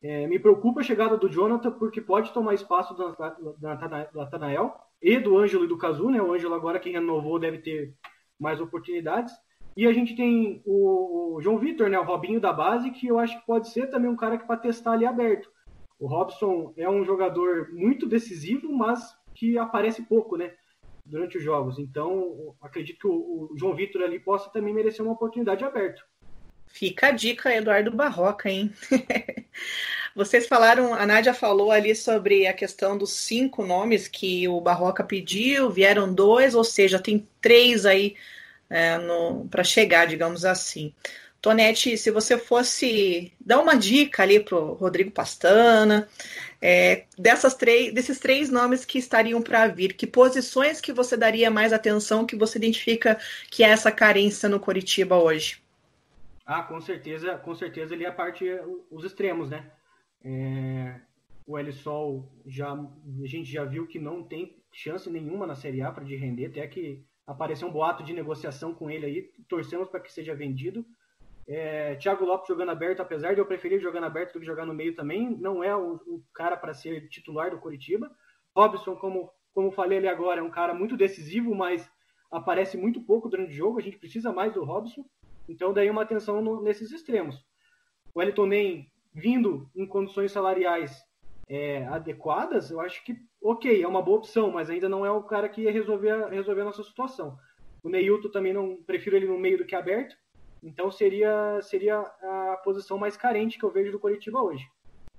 É, 0.00 0.26
me 0.28 0.38
preocupa 0.38 0.80
a 0.80 0.84
chegada 0.84 1.16
do 1.16 1.28
Jonathan, 1.28 1.72
porque 1.72 2.00
pode 2.00 2.32
tomar 2.32 2.54
espaço 2.54 2.94
do 2.94 3.16
Nathanael 4.12 4.74
e 5.02 5.18
do 5.18 5.36
Ângelo 5.36 5.64
e 5.64 5.68
do 5.68 5.78
Cazu, 5.78 6.08
né? 6.10 6.22
O 6.22 6.32
Ângelo 6.32 6.54
agora 6.54 6.78
que 6.78 6.90
renovou 6.90 7.38
deve 7.38 7.58
ter 7.58 7.94
mais 8.38 8.60
oportunidades. 8.60 9.32
E 9.76 9.86
a 9.86 9.92
gente 9.92 10.14
tem 10.14 10.62
o, 10.64 11.38
João 11.40 11.58
Vitor, 11.58 11.88
né? 11.88 11.98
O 11.98 12.04
Robinho 12.04 12.40
da 12.40 12.52
base, 12.52 12.90
que 12.90 13.06
eu 13.06 13.18
acho 13.18 13.38
que 13.38 13.46
pode 13.46 13.68
ser 13.68 13.88
também 13.88 14.10
um 14.10 14.16
cara 14.16 14.38
que 14.38 14.46
para 14.46 14.56
testar 14.56 14.92
ali 14.92 15.04
aberto. 15.04 15.50
O 15.98 16.06
Robson 16.06 16.72
é 16.76 16.88
um 16.88 17.04
jogador 17.04 17.70
muito 17.72 18.06
decisivo, 18.06 18.72
mas 18.72 19.16
que 19.34 19.58
aparece 19.58 20.02
pouco, 20.02 20.36
né? 20.36 20.52
Durante 21.04 21.38
os 21.38 21.44
jogos. 21.44 21.78
Então, 21.78 22.54
acredito 22.62 22.98
que 23.00 23.06
o, 23.06 23.48
o 23.52 23.58
João 23.58 23.74
Vitor 23.74 24.02
ali 24.02 24.18
possa 24.18 24.50
também 24.50 24.72
merecer 24.72 25.04
uma 25.04 25.14
oportunidade 25.14 25.64
aberto. 25.64 26.04
Fica 26.66 27.08
a 27.08 27.10
dica, 27.10 27.54
Eduardo 27.54 27.90
Barroca, 27.90 28.50
hein? 28.50 28.72
Vocês 30.14 30.46
falaram, 30.46 30.94
a 30.94 31.04
Nádia 31.04 31.34
falou 31.34 31.72
ali 31.72 31.94
sobre 31.94 32.46
a 32.46 32.52
questão 32.52 32.96
dos 32.96 33.12
cinco 33.12 33.66
nomes 33.66 34.06
que 34.06 34.46
o 34.48 34.60
Barroca 34.60 35.02
pediu, 35.02 35.70
vieram 35.70 36.12
dois, 36.12 36.54
ou 36.54 36.62
seja, 36.62 37.00
tem 37.00 37.28
três 37.40 37.84
aí 37.84 38.14
é, 38.74 38.98
para 39.48 39.62
chegar, 39.62 40.04
digamos 40.04 40.44
assim. 40.44 40.92
Tonete, 41.40 41.96
se 41.96 42.10
você 42.10 42.36
fosse 42.36 43.32
dar 43.38 43.60
uma 43.60 43.76
dica 43.76 44.24
ali 44.24 44.40
para 44.40 44.56
o 44.56 44.72
Rodrigo 44.72 45.12
Pastana, 45.12 46.08
é, 46.60 47.04
dessas 47.16 47.54
desses 47.54 48.18
três 48.18 48.50
nomes 48.50 48.84
que 48.84 48.98
estariam 48.98 49.40
para 49.40 49.68
vir, 49.68 49.92
que 49.92 50.08
posições 50.08 50.80
que 50.80 50.92
você 50.92 51.16
daria 51.16 51.52
mais 51.52 51.72
atenção, 51.72 52.26
que 52.26 52.34
você 52.34 52.58
identifica 52.58 53.16
que 53.48 53.62
é 53.62 53.68
essa 53.68 53.92
carência 53.92 54.48
no 54.48 54.58
Coritiba 54.58 55.16
hoje? 55.16 55.62
Ah, 56.44 56.62
com 56.62 56.80
certeza, 56.80 57.36
com 57.36 57.54
certeza 57.54 57.94
é 57.94 58.06
a 58.06 58.12
parte, 58.12 58.44
os 58.90 59.04
extremos, 59.04 59.50
né? 59.50 59.70
É, 60.24 60.96
o 61.46 61.58
Elisol 61.58 62.28
já 62.44 62.72
a 62.72 63.26
gente 63.26 63.52
já 63.52 63.64
viu 63.64 63.86
que 63.86 63.98
não 64.00 64.24
tem 64.24 64.56
chance 64.72 65.08
nenhuma 65.08 65.46
na 65.46 65.54
Série 65.54 65.82
A 65.82 65.92
para 65.92 66.04
de 66.04 66.16
render, 66.16 66.46
até 66.46 66.66
que 66.66 67.04
apareceu 67.26 67.68
um 67.68 67.72
boato 67.72 68.02
de 68.02 68.12
negociação 68.12 68.74
com 68.74 68.90
ele 68.90 69.06
aí, 69.06 69.22
torcemos 69.48 69.88
para 69.88 70.00
que 70.00 70.12
seja 70.12 70.34
vendido. 70.34 70.84
É, 71.46 71.94
Thiago 71.96 72.24
Lopes 72.24 72.48
jogando 72.48 72.70
aberto, 72.70 73.00
apesar 73.00 73.34
de 73.34 73.40
eu 73.40 73.46
preferir 73.46 73.80
jogando 73.80 74.04
aberto 74.04 74.34
do 74.34 74.40
que 74.40 74.46
jogar 74.46 74.64
no 74.64 74.74
meio 74.74 74.94
também, 74.94 75.30
não 75.30 75.62
é 75.62 75.74
o, 75.76 75.94
o 76.06 76.22
cara 76.32 76.56
para 76.56 76.72
ser 76.72 77.08
titular 77.08 77.50
do 77.50 77.58
Coritiba. 77.58 78.10
Robson, 78.56 78.96
como, 78.96 79.30
como 79.52 79.70
falei 79.70 79.98
ali 79.98 80.08
agora, 80.08 80.40
é 80.40 80.42
um 80.42 80.50
cara 80.50 80.72
muito 80.72 80.96
decisivo, 80.96 81.54
mas 81.54 81.90
aparece 82.30 82.76
muito 82.76 83.00
pouco 83.02 83.28
durante 83.28 83.50
o 83.50 83.56
jogo. 83.56 83.78
A 83.78 83.82
gente 83.82 83.98
precisa 83.98 84.32
mais 84.32 84.52
do 84.52 84.64
Robson. 84.64 85.04
Então, 85.48 85.72
daí 85.72 85.90
uma 85.90 86.02
atenção 86.02 86.40
no, 86.40 86.62
nesses 86.62 86.90
extremos. 86.90 87.36
O 88.14 88.20
Wellington 88.20 88.46
Nem 88.46 88.92
vindo 89.12 89.70
em 89.76 89.86
condições 89.86 90.32
salariais 90.32 91.04
é, 91.48 91.84
adequadas, 91.86 92.70
eu 92.70 92.80
acho 92.80 93.04
que, 93.04 93.16
ok, 93.44 93.82
é 93.82 93.86
uma 93.86 94.00
boa 94.00 94.18
opção, 94.18 94.50
mas 94.50 94.70
ainda 94.70 94.88
não 94.88 95.04
é 95.04 95.10
o 95.10 95.22
cara 95.22 95.48
que 95.50 95.60
ia 95.60 95.70
resolver, 95.70 96.28
resolver 96.30 96.62
a 96.62 96.64
nossa 96.64 96.82
situação. 96.82 97.38
O 97.82 97.90
Neilton 97.90 98.30
também 98.30 98.54
não 98.54 98.76
prefiro 98.86 99.16
ele 99.16 99.26
no 99.26 99.38
meio 99.38 99.58
do 99.58 99.66
que 99.66 99.74
aberto, 99.74 100.16
então 100.62 100.90
seria, 100.90 101.60
seria 101.62 101.98
a 102.00 102.58
posição 102.64 102.96
mais 102.96 103.18
carente 103.18 103.58
que 103.58 103.64
eu 103.64 103.70
vejo 103.70 103.92
do 103.92 103.98
Curitiba 103.98 104.40
hoje. 104.40 104.66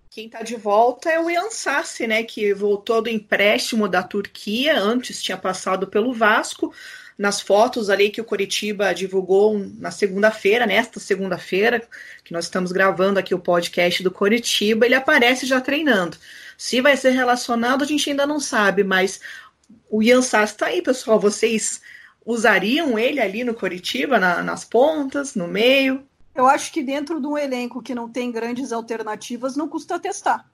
Quem 0.09 0.25
está 0.25 0.41
de 0.41 0.55
volta 0.55 1.11
é 1.11 1.19
o 1.19 1.29
Ian 1.29 1.51
Sassi, 1.51 2.07
né, 2.07 2.23
que 2.23 2.53
voltou 2.53 3.01
do 3.01 3.09
empréstimo 3.09 3.87
da 3.87 4.01
Turquia, 4.01 4.79
antes 4.79 5.21
tinha 5.21 5.37
passado 5.37 5.87
pelo 5.87 6.13
Vasco, 6.13 6.73
nas 7.17 7.41
fotos 7.41 7.89
ali 7.89 8.09
que 8.09 8.21
o 8.21 8.25
Coritiba 8.25 8.93
divulgou 8.93 9.57
na 9.77 9.91
segunda-feira, 9.91 10.65
nesta 10.65 10.99
segunda-feira, 10.99 11.87
que 12.23 12.33
nós 12.33 12.45
estamos 12.45 12.71
gravando 12.71 13.19
aqui 13.19 13.35
o 13.35 13.39
podcast 13.39 14.01
do 14.01 14.11
Coritiba, 14.11 14.85
ele 14.85 14.95
aparece 14.95 15.45
já 15.45 15.61
treinando. 15.61 16.17
Se 16.57 16.81
vai 16.81 16.95
ser 16.95 17.11
relacionado, 17.11 17.83
a 17.83 17.87
gente 17.87 18.09
ainda 18.09 18.25
não 18.25 18.39
sabe, 18.39 18.83
mas 18.83 19.19
o 19.89 20.01
Ian 20.01 20.21
Sass 20.21 20.51
está 20.51 20.67
aí, 20.67 20.81
pessoal. 20.81 21.19
Vocês 21.19 21.81
usariam 22.25 22.97
ele 22.97 23.19
ali 23.19 23.43
no 23.43 23.53
Coritiba, 23.53 24.19
na, 24.19 24.41
nas 24.41 24.63
pontas, 24.63 25.35
no 25.35 25.47
meio? 25.47 26.07
Eu 26.33 26.47
acho 26.47 26.71
que 26.71 26.83
dentro 26.83 27.21
de 27.21 27.27
um 27.27 27.37
elenco 27.37 27.81
que 27.81 27.95
não 27.95 28.09
tem 28.09 28.31
grandes 28.31 28.71
alternativas, 28.71 29.55
não 29.55 29.69
custa 29.69 29.99
testar. 29.99 30.49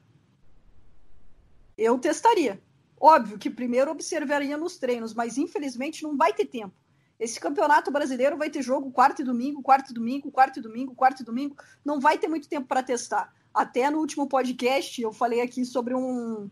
Eu 1.78 1.98
testaria. 1.98 2.62
Óbvio 3.00 3.40
que 3.40 3.50
primeiro 3.50 3.90
observaria 3.90 4.56
nos 4.58 4.78
treinos, 4.78 5.14
mas 5.14 5.38
infelizmente 5.38 6.04
não 6.04 6.16
vai 6.16 6.34
ter 6.34 6.46
tempo. 6.46 6.76
Esse 7.20 7.40
campeonato 7.40 7.92
brasileiro 7.92 8.38
vai 8.38 8.50
ter 8.50 8.62
jogo 8.62 8.92
quarto 8.92 9.22
e 9.22 9.26
domingo, 9.26 9.62
quarto 9.62 9.92
e 9.92 9.94
domingo, 9.94 10.32
quarto 10.32 10.60
e 10.60 10.62
domingo, 10.62 10.94
quarto 10.94 11.22
e 11.22 11.26
domingo. 11.26 11.56
Não 11.84 12.00
vai 12.00 12.18
ter 12.18 12.28
muito 12.28 12.48
tempo 12.48 12.68
para 12.68 12.84
testar. 12.84 13.34
Até 13.54 13.90
no 13.90 14.00
último 14.00 14.28
podcast 14.28 15.02
eu 15.02 15.12
falei 15.12 15.42
aqui 15.42 15.66
sobre 15.66 15.94
um, 15.94 16.50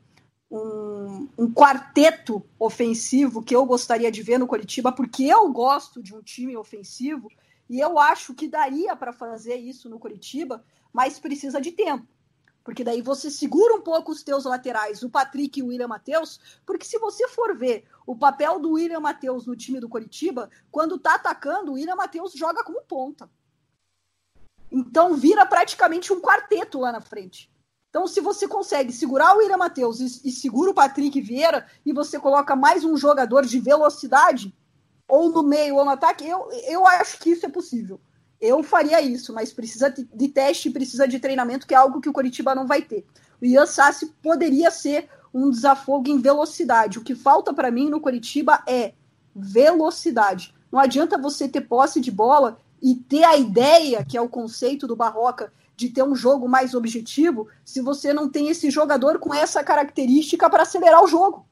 um, 0.51 1.29
um, 1.37 1.53
quarteto 1.53 2.43
ofensivo 2.57 3.41
que 3.41 3.55
eu 3.55 3.65
gostaria 3.65 4.11
de 4.11 4.21
ver 4.21 4.37
no 4.37 4.47
Curitiba, 4.47 4.91
porque 4.91 5.23
eu 5.23 5.49
gosto 5.51 6.03
de 6.03 6.13
um 6.13 6.21
time 6.21 6.57
ofensivo 6.57 7.29
e 7.69 7.79
eu 7.79 7.99
acho 7.99 8.33
que 8.33 8.47
daria 8.47 8.95
para 8.95 9.13
fazer 9.13 9.55
isso 9.55 9.89
no 9.89 9.99
Curitiba, 9.99 10.63
mas 10.91 11.19
precisa 11.19 11.61
de 11.61 11.71
tempo. 11.71 12.07
Porque 12.63 12.83
daí 12.83 13.01
você 13.01 13.31
segura 13.31 13.75
um 13.75 13.81
pouco 13.81 14.11
os 14.11 14.21
teus 14.21 14.43
laterais, 14.43 15.01
o 15.01 15.09
Patrick 15.09 15.59
e 15.59 15.63
o 15.63 15.67
William 15.67 15.87
Matheus, 15.87 16.39
porque 16.65 16.85
se 16.85 16.99
você 16.99 17.27
for 17.29 17.57
ver 17.57 17.85
o 18.05 18.15
papel 18.15 18.59
do 18.59 18.71
William 18.71 18.99
Matheus 18.99 19.45
no 19.45 19.55
time 19.55 19.79
do 19.79 19.87
Coritiba, 19.87 20.49
quando 20.69 20.99
tá 20.99 21.15
atacando, 21.15 21.71
o 21.71 21.75
William 21.75 21.95
Matheus 21.95 22.33
joga 22.33 22.63
como 22.63 22.81
ponta. 22.81 23.29
Então 24.71 25.15
vira 25.15 25.45
praticamente 25.45 26.13
um 26.13 26.21
quarteto 26.21 26.79
lá 26.79 26.91
na 26.91 27.01
frente. 27.01 27.51
Então, 27.89 28.07
se 28.07 28.21
você 28.21 28.47
consegue 28.47 28.93
segurar 28.93 29.33
o 29.33 29.39
William 29.39 29.57
Matheus 29.57 29.99
e, 29.99 30.29
e 30.29 30.31
segura 30.31 30.69
o 30.69 30.75
Patrick 30.75 31.19
Vieira 31.19 31.65
e 31.83 31.91
você 31.91 32.19
coloca 32.19 32.55
mais 32.55 32.83
um 32.83 32.95
jogador 32.95 33.45
de 33.45 33.59
velocidade, 33.59 34.55
ou 35.07 35.31
no 35.31 35.41
meio 35.41 35.75
ou 35.75 35.83
no 35.83 35.91
ataque, 35.91 36.23
eu, 36.27 36.47
eu 36.67 36.85
acho 36.85 37.17
que 37.17 37.31
isso 37.31 37.47
é 37.47 37.49
possível. 37.49 37.99
Eu 38.39 38.61
faria 38.61 39.01
isso, 39.01 39.33
mas 39.33 39.51
precisa 39.51 39.89
de 39.89 40.27
teste, 40.27 40.69
precisa 40.69 41.07
de 41.07 41.19
treinamento, 41.19 41.65
que 41.65 41.73
é 41.73 41.77
algo 41.77 41.99
que 41.99 42.07
o 42.07 42.13
Coritiba 42.13 42.53
não 42.53 42.67
vai 42.67 42.83
ter. 42.83 43.05
O 43.41 43.45
Ian 43.45 43.65
Sassi 43.65 44.05
poderia 44.21 44.69
ser 44.69 45.09
um 45.33 45.49
desafogo 45.49 46.09
em 46.09 46.21
velocidade. 46.21 46.99
O 46.99 47.03
que 47.03 47.15
falta 47.15 47.53
para 47.53 47.71
mim 47.71 47.89
no 47.89 47.99
Coritiba 47.99 48.63
é 48.67 48.93
velocidade. 49.35 50.53
Não 50.71 50.79
adianta 50.79 51.17
você 51.17 51.47
ter 51.47 51.61
posse 51.61 51.99
de 51.99 52.11
bola 52.11 52.59
e 52.81 52.95
ter 52.95 53.23
a 53.23 53.37
ideia, 53.37 54.05
que 54.05 54.17
é 54.17 54.21
o 54.21 54.29
conceito 54.29 54.87
do 54.87 54.95
Barroca, 54.95 55.51
de 55.75 55.89
ter 55.89 56.03
um 56.03 56.15
jogo 56.15 56.47
mais 56.47 56.73
objetivo, 56.73 57.47
se 57.63 57.81
você 57.81 58.13
não 58.13 58.29
tem 58.29 58.49
esse 58.49 58.69
jogador 58.69 59.17
com 59.19 59.33
essa 59.33 59.63
característica 59.63 60.49
para 60.49 60.63
acelerar 60.63 61.03
o 61.03 61.07
jogo. 61.07 61.45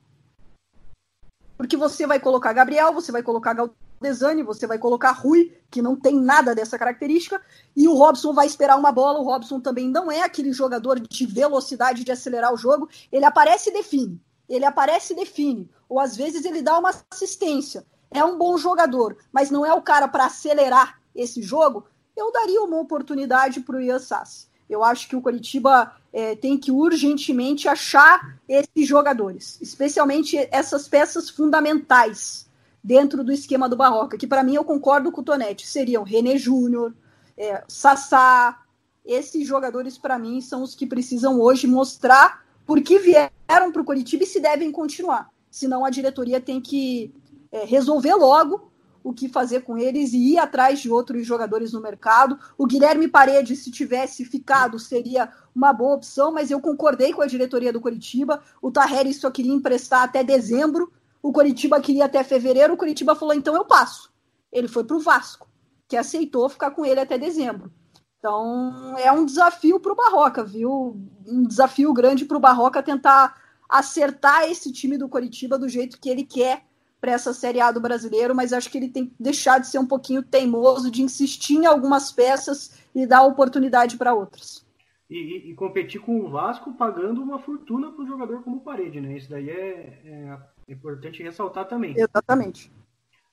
Porque 1.55 1.77
você 1.77 2.05
vai 2.05 2.19
colocar 2.19 2.53
Gabriel, 2.53 2.93
você 2.93 3.11
vai 3.11 3.23
colocar 3.23 3.55
Desani, 3.99 4.43
você 4.43 4.67
vai 4.67 4.77
colocar 4.77 5.11
Rui, 5.11 5.51
que 5.71 5.81
não 5.81 5.95
tem 5.95 6.19
nada 6.19 6.53
dessa 6.53 6.77
característica, 6.77 7.41
e 7.75 7.87
o 7.87 7.95
Robson 7.95 8.33
vai 8.33 8.45
esperar 8.45 8.77
uma 8.77 8.91
bola. 8.91 9.19
O 9.19 9.23
Robson 9.23 9.59
também 9.59 9.89
não 9.89 10.11
é 10.11 10.21
aquele 10.21 10.51
jogador 10.51 10.99
de 10.99 11.25
velocidade 11.25 12.03
de 12.03 12.11
acelerar 12.11 12.53
o 12.53 12.57
jogo. 12.57 12.89
Ele 13.11 13.25
aparece 13.25 13.69
e 13.69 13.73
define. 13.73 14.21
Ele 14.47 14.65
aparece 14.65 15.13
e 15.13 15.15
define. 15.15 15.69
Ou 15.89 15.99
às 15.99 16.15
vezes 16.15 16.45
ele 16.45 16.61
dá 16.61 16.77
uma 16.77 16.93
assistência. 17.09 17.85
É 18.11 18.23
um 18.23 18.37
bom 18.37 18.57
jogador, 18.57 19.17
mas 19.31 19.49
não 19.49 19.65
é 19.65 19.73
o 19.73 19.81
cara 19.81 20.07
para 20.07 20.25
acelerar 20.25 20.99
esse 21.17 21.41
jogo. 21.41 21.85
Eu 22.15 22.31
daria 22.31 22.61
uma 22.61 22.79
oportunidade 22.79 23.59
para 23.61 23.75
o 23.75 23.81
Ian 23.81 23.99
Sassi. 23.99 24.47
Eu 24.69 24.83
acho 24.83 25.07
que 25.07 25.15
o 25.15 25.21
Curitiba 25.21 25.93
é, 26.13 26.35
tem 26.35 26.57
que 26.57 26.71
urgentemente 26.71 27.67
achar 27.67 28.37
esses 28.47 28.87
jogadores, 28.87 29.57
especialmente 29.61 30.37
essas 30.51 30.87
peças 30.87 31.29
fundamentais 31.29 32.47
dentro 32.83 33.23
do 33.23 33.31
esquema 33.31 33.67
do 33.67 33.75
Barroca, 33.75 34.17
que 34.17 34.27
para 34.27 34.43
mim 34.43 34.55
eu 34.55 34.63
concordo 34.63 35.11
com 35.11 35.21
o 35.21 35.23
Tonetti, 35.23 35.65
seriam 35.65 36.03
René 36.03 36.37
Júnior, 36.37 36.93
é, 37.37 37.63
Sassá, 37.67 38.61
esses 39.05 39.47
jogadores 39.47 39.97
para 39.97 40.19
mim 40.19 40.41
são 40.41 40.63
os 40.63 40.75
que 40.75 40.85
precisam 40.85 41.39
hoje 41.39 41.65
mostrar 41.65 42.45
por 42.65 42.81
que 42.81 42.99
vieram 42.99 43.71
para 43.71 43.81
o 43.81 43.85
Curitiba 43.85 44.23
e 44.23 44.27
se 44.27 44.39
devem 44.39 44.71
continuar. 44.71 45.29
Senão 45.49 45.85
a 45.85 45.89
diretoria 45.89 46.41
tem 46.41 46.59
que 46.59 47.13
é, 47.51 47.63
resolver 47.63 48.15
logo 48.15 48.69
o 49.07 49.13
que 49.13 49.29
fazer 49.29 49.61
com 49.61 49.77
eles 49.77 50.11
e 50.11 50.33
ir 50.33 50.37
atrás 50.37 50.79
de 50.79 50.91
outros 50.91 51.25
jogadores 51.25 51.71
no 51.71 51.79
mercado. 51.79 52.37
O 52.57 52.67
Guilherme 52.67 53.07
Paredes, 53.07 53.59
se 53.59 53.71
tivesse 53.71 54.25
ficado, 54.25 54.77
seria 54.77 55.31
uma 55.55 55.71
boa 55.71 55.95
opção, 55.95 56.33
mas 56.33 56.51
eu 56.51 56.59
concordei 56.59 57.13
com 57.13 57.21
a 57.21 57.25
diretoria 57.25 57.71
do 57.71 57.79
Curitiba. 57.79 58.43
O 58.61 58.69
Tarreri 58.69 59.13
só 59.13 59.31
queria 59.31 59.53
emprestar 59.53 60.03
até 60.03 60.25
dezembro, 60.25 60.91
o 61.23 61.31
Coritiba 61.31 61.79
queria 61.79 62.03
até 62.03 62.21
fevereiro, 62.21 62.73
o 62.73 62.77
Coritiba 62.77 63.15
falou: 63.15 63.33
então 63.33 63.55
eu 63.55 63.63
passo. 63.63 64.11
Ele 64.51 64.67
foi 64.67 64.83
para 64.83 64.97
o 64.97 64.99
Vasco, 64.99 65.47
que 65.87 65.95
aceitou 65.95 66.49
ficar 66.49 66.71
com 66.71 66.85
ele 66.85 66.99
até 66.99 67.17
dezembro. 67.17 67.71
Então 68.19 68.97
é 68.97 69.09
um 69.09 69.25
desafio 69.25 69.79
para 69.79 69.93
o 69.93 69.95
Barroca, 69.95 70.43
viu? 70.43 70.99
Um 71.25 71.43
desafio 71.43 71.93
grande 71.93 72.25
para 72.25 72.35
o 72.35 72.41
Barroca 72.41 72.83
tentar 72.83 73.37
acertar 73.69 74.43
esse 74.51 74.69
time 74.73 74.97
do 74.97 75.07
Coritiba 75.07 75.57
do 75.57 75.69
jeito 75.69 75.97
que 75.97 76.09
ele 76.09 76.25
quer 76.25 76.66
para 76.99 77.11
essa 77.11 77.33
Série 77.33 77.61
A 77.61 77.71
do 77.71 77.79
brasileiro, 77.79 78.35
mas 78.35 78.53
acho 78.53 78.69
que 78.69 78.77
ele 78.77 78.89
tem 78.89 79.05
que 79.05 79.15
deixar 79.19 79.59
de 79.59 79.67
ser 79.67 79.79
um 79.79 79.85
pouquinho 79.85 80.23
teimoso, 80.23 80.91
de 80.91 81.01
insistir 81.01 81.55
em 81.55 81.65
algumas 81.65 82.11
peças 82.11 82.79
e 82.93 83.05
dar 83.05 83.23
oportunidade 83.23 83.97
para 83.97 84.13
outras. 84.13 84.65
E, 85.09 85.51
e, 85.51 85.53
competir 85.53 86.01
com 86.01 86.19
o 86.19 86.29
Vasco 86.29 86.73
pagando 86.73 87.21
uma 87.21 87.39
fortuna 87.39 87.91
para 87.91 88.03
um 88.03 88.07
jogador 88.07 88.43
como 88.43 88.57
o 88.57 88.61
Parede, 88.61 88.99
né? 88.99 89.15
Isso 89.15 89.29
daí 89.29 89.49
é, 89.49 90.01
é 90.03 90.37
é 90.67 90.73
importante 90.73 91.23
ressaltar 91.23 91.65
também. 91.65 91.95
Exatamente. 91.97 92.71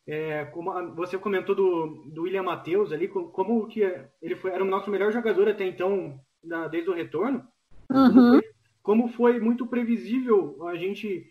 É, 0.07 0.45
como 0.47 0.95
você 0.95 1.19
comentou 1.19 1.55
do, 1.55 2.05
do 2.07 2.23
William 2.23 2.45
Matheus 2.45 2.93
ali, 2.93 3.09
como 3.09 3.67
que 3.67 3.81
ele 4.23 4.37
foi, 4.37 4.53
era 4.53 4.63
o 4.63 4.67
nosso 4.67 4.91
melhor 4.91 5.11
jogador 5.11 5.49
até 5.49 5.67
então, 5.67 6.21
na, 6.43 6.69
desde 6.69 6.91
o 6.91 6.95
retorno. 6.95 7.45
Uhum. 7.91 8.13
Como, 8.13 8.31
foi, 8.31 8.43
como, 8.83 9.09
foi, 9.09 9.41
muito 9.41 9.67
previsível 9.67 10.65
a 10.69 10.77
gente. 10.77 11.29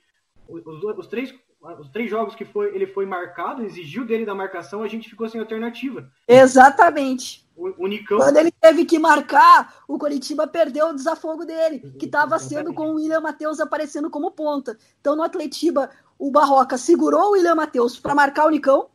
Os, 0.48 0.66
os, 0.66 1.08
três, 1.08 1.34
os 1.80 1.90
três 1.90 2.10
jogos 2.10 2.36
que 2.36 2.44
foi, 2.44 2.76
ele 2.76 2.86
foi 2.86 3.06
marcado, 3.06 3.64
exigiu 3.64 4.06
dele 4.06 4.26
da 4.26 4.36
marcação, 4.36 4.84
a 4.84 4.88
gente 4.88 5.10
ficou 5.10 5.30
sem 5.30 5.40
alternativa. 5.40 6.10
Exatamente. 6.28 7.48
O, 7.56 7.86
o 7.86 7.88
Nicão... 7.88 8.18
Quando 8.18 8.38
ele 8.38 8.52
teve 8.52 8.84
que 8.84 9.00
marcar, 9.00 9.82
o 9.88 9.98
Coritiba 9.98 10.46
perdeu 10.46 10.88
o 10.88 10.94
desafogo 10.94 11.46
dele, 11.46 11.80
que 11.98 12.06
estava 12.06 12.38
sendo 12.38 12.74
com 12.74 12.90
o 12.90 12.96
William 12.96 13.22
Matheus 13.22 13.60
aparecendo 13.60 14.10
como 14.10 14.32
ponta. 14.32 14.78
Então, 15.00 15.16
no 15.16 15.24
Atletiba, 15.24 15.90
o 16.20 16.30
Barroca 16.30 16.78
segurou 16.78 17.30
o 17.30 17.32
William 17.32 17.56
Matheus 17.56 17.98
para 17.98 18.16
marcar 18.16 18.46
o 18.46 18.50
Nicão. 18.50 18.90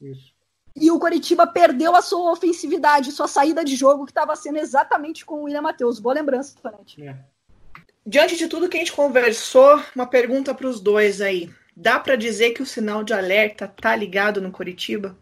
Isso. 0.00 0.30
E 0.76 0.90
o 0.90 0.98
Coritiba 0.98 1.46
perdeu 1.46 1.96
a 1.96 2.02
sua 2.02 2.30
ofensividade, 2.30 3.12
sua 3.12 3.26
saída 3.26 3.64
de 3.64 3.74
jogo, 3.74 4.04
que 4.04 4.12
estava 4.12 4.36
sendo 4.36 4.58
exatamente 4.58 5.24
com 5.24 5.36
o 5.36 5.42
William 5.44 5.62
Matheus. 5.62 5.98
Boa 5.98 6.14
lembrança, 6.14 6.56
Tonete. 6.62 7.02
É. 7.02 7.16
Diante 8.06 8.36
de 8.36 8.48
tudo 8.48 8.68
que 8.68 8.76
a 8.76 8.80
gente 8.80 8.92
conversou, 8.92 9.80
uma 9.94 10.06
pergunta 10.06 10.54
para 10.54 10.66
os 10.66 10.80
dois 10.80 11.20
aí. 11.20 11.50
Dá 11.80 11.98
para 11.98 12.14
dizer 12.14 12.50
que 12.50 12.62
o 12.62 12.66
sinal 12.66 13.02
de 13.02 13.14
alerta 13.14 13.66
tá 13.66 13.96
ligado 13.96 14.38
no 14.38 14.52
Coritiba? 14.52 15.16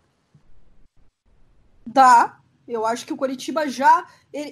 Dá, 1.86 2.40
eu 2.66 2.84
acho 2.84 3.06
que 3.06 3.12
o 3.12 3.16
Curitiba 3.16 3.68
já. 3.68 4.04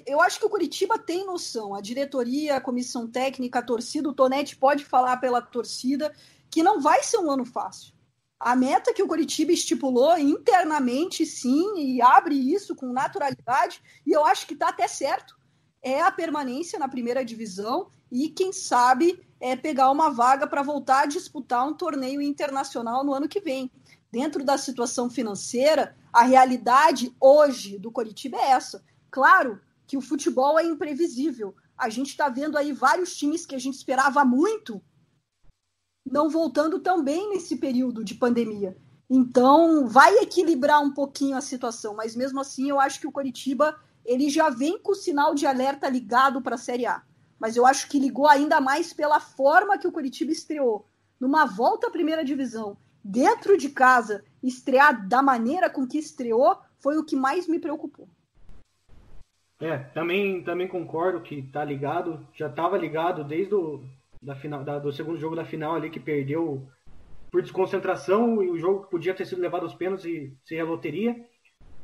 Eu 0.07 0.21
acho 0.21 0.39
que 0.39 0.47
o 0.47 0.49
Curitiba 0.49 1.01
tem 1.01 1.27
noção. 1.27 1.75
A 1.75 1.81
diretoria, 1.81 2.55
a 2.55 2.61
comissão 2.61 3.09
técnica, 3.09 3.59
a 3.59 3.63
torcida, 3.63 4.09
o 4.09 4.13
Tonete 4.13 4.57
pode 4.57 4.85
falar 4.85 5.17
pela 5.17 5.43
torcida 5.43 6.15
que 6.49 6.63
não 6.63 6.81
vai 6.81 7.03
ser 7.03 7.19
um 7.19 7.29
ano 7.29 7.45
fácil. 7.45 7.93
A 8.39 8.55
meta 8.55 8.95
que 8.95 9.03
o 9.03 9.09
Curitiba 9.09 9.51
estipulou 9.51 10.17
internamente, 10.17 11.27
sim, 11.27 11.77
e 11.77 12.01
abre 12.01 12.37
isso 12.37 12.77
com 12.77 12.93
naturalidade, 12.93 13.83
e 14.07 14.13
eu 14.13 14.25
acho 14.25 14.47
que 14.47 14.55
está 14.55 14.69
até 14.69 14.87
certo, 14.87 15.37
é 15.83 16.03
a 16.03 16.13
permanência 16.13 16.79
na 16.79 16.89
primeira 16.89 17.25
divisão 17.25 17.89
e, 18.13 18.29
quem 18.29 18.53
sabe, 18.53 19.27
é 19.41 19.55
pegar 19.55 19.91
uma 19.91 20.11
vaga 20.11 20.47
para 20.47 20.63
voltar 20.63 21.03
a 21.03 21.07
disputar 21.07 21.67
um 21.67 21.75
torneio 21.75 22.23
internacional 22.23 23.05
no 23.05 23.13
ano 23.13 23.29
que 23.29 23.41
vem 23.41 23.71
dentro 24.11 24.43
da 24.43 24.57
situação 24.57 25.11
financeira, 25.11 25.95
a 26.11 26.23
realidade 26.23 27.15
hoje 27.21 27.79
do 27.79 27.91
Coritiba 27.91 28.39
é 28.39 28.53
essa. 28.53 28.83
Claro 29.11 29.61
que 29.87 29.97
o 29.97 30.01
futebol 30.01 30.59
é 30.59 30.65
imprevisível. 30.65 31.55
A 31.77 31.91
gente 31.91 32.09
está 32.09 32.31
vendo 32.31 32.57
aí 32.57 32.73
vários 32.73 33.15
times 33.15 33.45
que 33.45 33.55
a 33.55 33.59
gente 33.59 33.75
esperava 33.75 34.25
muito 34.25 34.81
não 36.11 36.31
voltando 36.31 36.79
tão 36.79 37.05
bem 37.05 37.29
nesse 37.31 37.57
período 37.57 38.03
de 38.03 38.15
pandemia. 38.15 38.75
Então, 39.11 39.87
vai 39.87 40.17
equilibrar 40.19 40.81
um 40.81 40.95
pouquinho 40.95 41.37
a 41.37 41.43
situação, 41.43 41.95
mas 41.95 42.17
mesmo 42.17 42.41
assim 42.41 42.71
eu 42.71 42.81
acho 42.81 43.01
que 43.01 43.07
o 43.07 43.13
Coritiba 43.13 43.79
ele 44.05 44.31
já 44.31 44.49
vem 44.49 44.79
com 44.79 44.93
o 44.93 44.95
sinal 44.95 45.35
de 45.35 45.47
alerta 45.47 45.89
ligado 45.89 46.41
para 46.41 46.55
a 46.55 46.59
Série 46.59 46.87
A. 46.87 47.03
Mas 47.39 47.57
eu 47.57 47.67
acho 47.67 47.89
que 47.89 47.99
ligou 47.99 48.27
ainda 48.27 48.61
mais 48.61 48.93
pela 48.93 49.21
forma 49.21 49.79
que 49.79 49.87
o 49.87 49.93
Coritiba 49.93 50.33
estreou. 50.33 50.87
Numa 51.21 51.47
volta 51.47 51.89
à 51.89 51.91
primeira 51.91 52.25
divisão, 52.25 52.77
dentro 53.03 53.57
de 53.57 53.69
casa, 53.69 54.25
estrear 54.43 55.07
da 55.07 55.23
maneira 55.23 55.71
com 55.71 55.87
que 55.87 55.99
estreou, 55.99 56.59
foi 56.79 56.99
o 56.99 57.05
que 57.05 57.17
mais 57.17 57.47
me 57.47 57.59
preocupou. 57.59 58.09
É, 59.61 59.79
também, 59.79 60.43
também 60.43 60.69
concordo 60.69 61.23
que 61.23 61.43
tá 61.43 61.65
ligado, 61.65 62.27
já 62.35 62.49
estava 62.49 62.77
ligado 62.77 63.25
desde 63.25 63.55
o 63.55 63.83
da 64.23 64.35
final, 64.35 64.65
da, 64.65 64.79
do 64.79 64.93
segundo 64.93 65.19
jogo 65.19 65.37
da 65.37 65.45
final 65.45 65.77
ali 65.77 65.89
que 65.89 66.01
perdeu 66.01 66.69
por 67.31 67.43
desconcentração 67.43 68.43
e 68.43 68.51
o 68.51 68.59
jogo 68.59 68.87
podia 68.87 69.15
ter 69.15 69.25
sido 69.25 69.41
levado 69.41 69.63
aos 69.63 69.75
pênaltis 69.75 70.05
e 70.05 70.37
ser 70.45 70.61
a 70.61 70.65
loteria. 70.65 71.25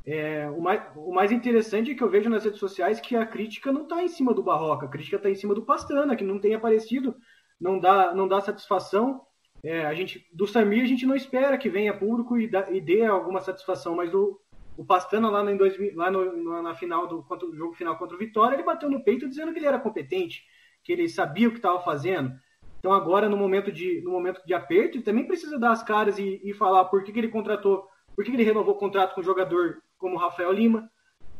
É, 0.05 0.51
o, 0.51 0.61
mais, 0.61 0.83
o 0.97 1.12
mais 1.12 1.31
interessante 1.31 1.93
é 1.93 1.95
que 1.95 2.03
eu 2.03 2.11
vejo 2.11 2.29
nas 2.29 2.45
redes 2.45 2.59
sociais 2.59 3.01
que 3.01 3.15
a 3.15 3.25
crítica 3.25 3.71
não 3.73 3.83
está 3.83 4.03
em 4.03 4.09
cima 4.09 4.35
do 4.35 4.43
Barroca, 4.43 4.87
a 4.87 4.88
crítica 4.88 5.17
está 5.17 5.31
em 5.31 5.35
cima 5.35 5.55
do 5.55 5.62
Pastana, 5.62 6.17
que 6.17 6.25
não 6.25 6.41
tem 6.41 6.55
aparecido, 6.55 7.15
não 7.61 7.79
dá, 7.79 8.12
não 8.15 8.27
dá 8.27 8.41
satisfação. 8.41 9.23
É, 9.62 9.87
a 9.87 9.95
gente, 9.95 10.27
do 10.33 10.47
Samir 10.47 10.83
a 10.83 10.88
gente 10.88 11.07
não 11.07 11.15
espera 11.15 11.57
que 11.57 11.69
venha 11.69 11.97
público 11.97 12.37
e, 12.37 12.51
e 12.73 12.81
dê 12.81 13.05
alguma 13.05 13.41
satisfação, 13.41 13.95
mas 13.95 14.12
o, 14.12 14.41
o 14.77 14.85
Pastana 14.85 15.31
lá, 15.31 15.43
dois, 15.53 15.77
lá 15.95 16.11
no, 16.11 16.62
na 16.62 16.75
final 16.75 17.07
do 17.07 17.23
contra, 17.23 17.49
jogo 17.55 17.75
final 17.75 17.97
contra 17.97 18.17
o 18.17 18.19
Vitória, 18.19 18.57
ele 18.57 18.65
bateu 18.65 18.91
no 18.91 19.05
peito 19.05 19.29
dizendo 19.29 19.53
que 19.53 19.61
ele 19.61 19.67
era 19.67 19.79
competente, 19.79 20.43
que 20.83 20.93
ele 20.93 21.09
sabia 21.09 21.47
o 21.47 21.53
que 21.53 21.59
estava 21.59 21.79
fazendo. 21.81 22.33
Então 22.81 22.93
agora 22.93 23.29
no 23.29 23.37
momento 23.37 23.71
de 23.71 24.01
no 24.03 24.11
momento 24.11 24.45
de 24.45 24.53
aperto 24.53 24.97
ele 24.97 25.05
também 25.05 25.25
precisa 25.25 25.57
dar 25.57 25.71
as 25.71 25.85
caras 25.85 26.19
e, 26.19 26.41
e 26.43 26.53
falar 26.53 26.87
por 26.87 27.05
que, 27.05 27.12
que 27.12 27.21
ele 27.21 27.29
contratou, 27.29 27.87
por 28.17 28.25
que, 28.25 28.33
que 28.33 28.37
ele 28.37 28.43
renovou 28.43 28.75
o 28.75 28.79
contrato 28.79 29.15
com 29.15 29.21
um 29.21 29.25
jogador 29.25 29.81
como 30.03 30.17
o 30.17 30.19
Rafael 30.19 30.53
Lima, 30.53 30.91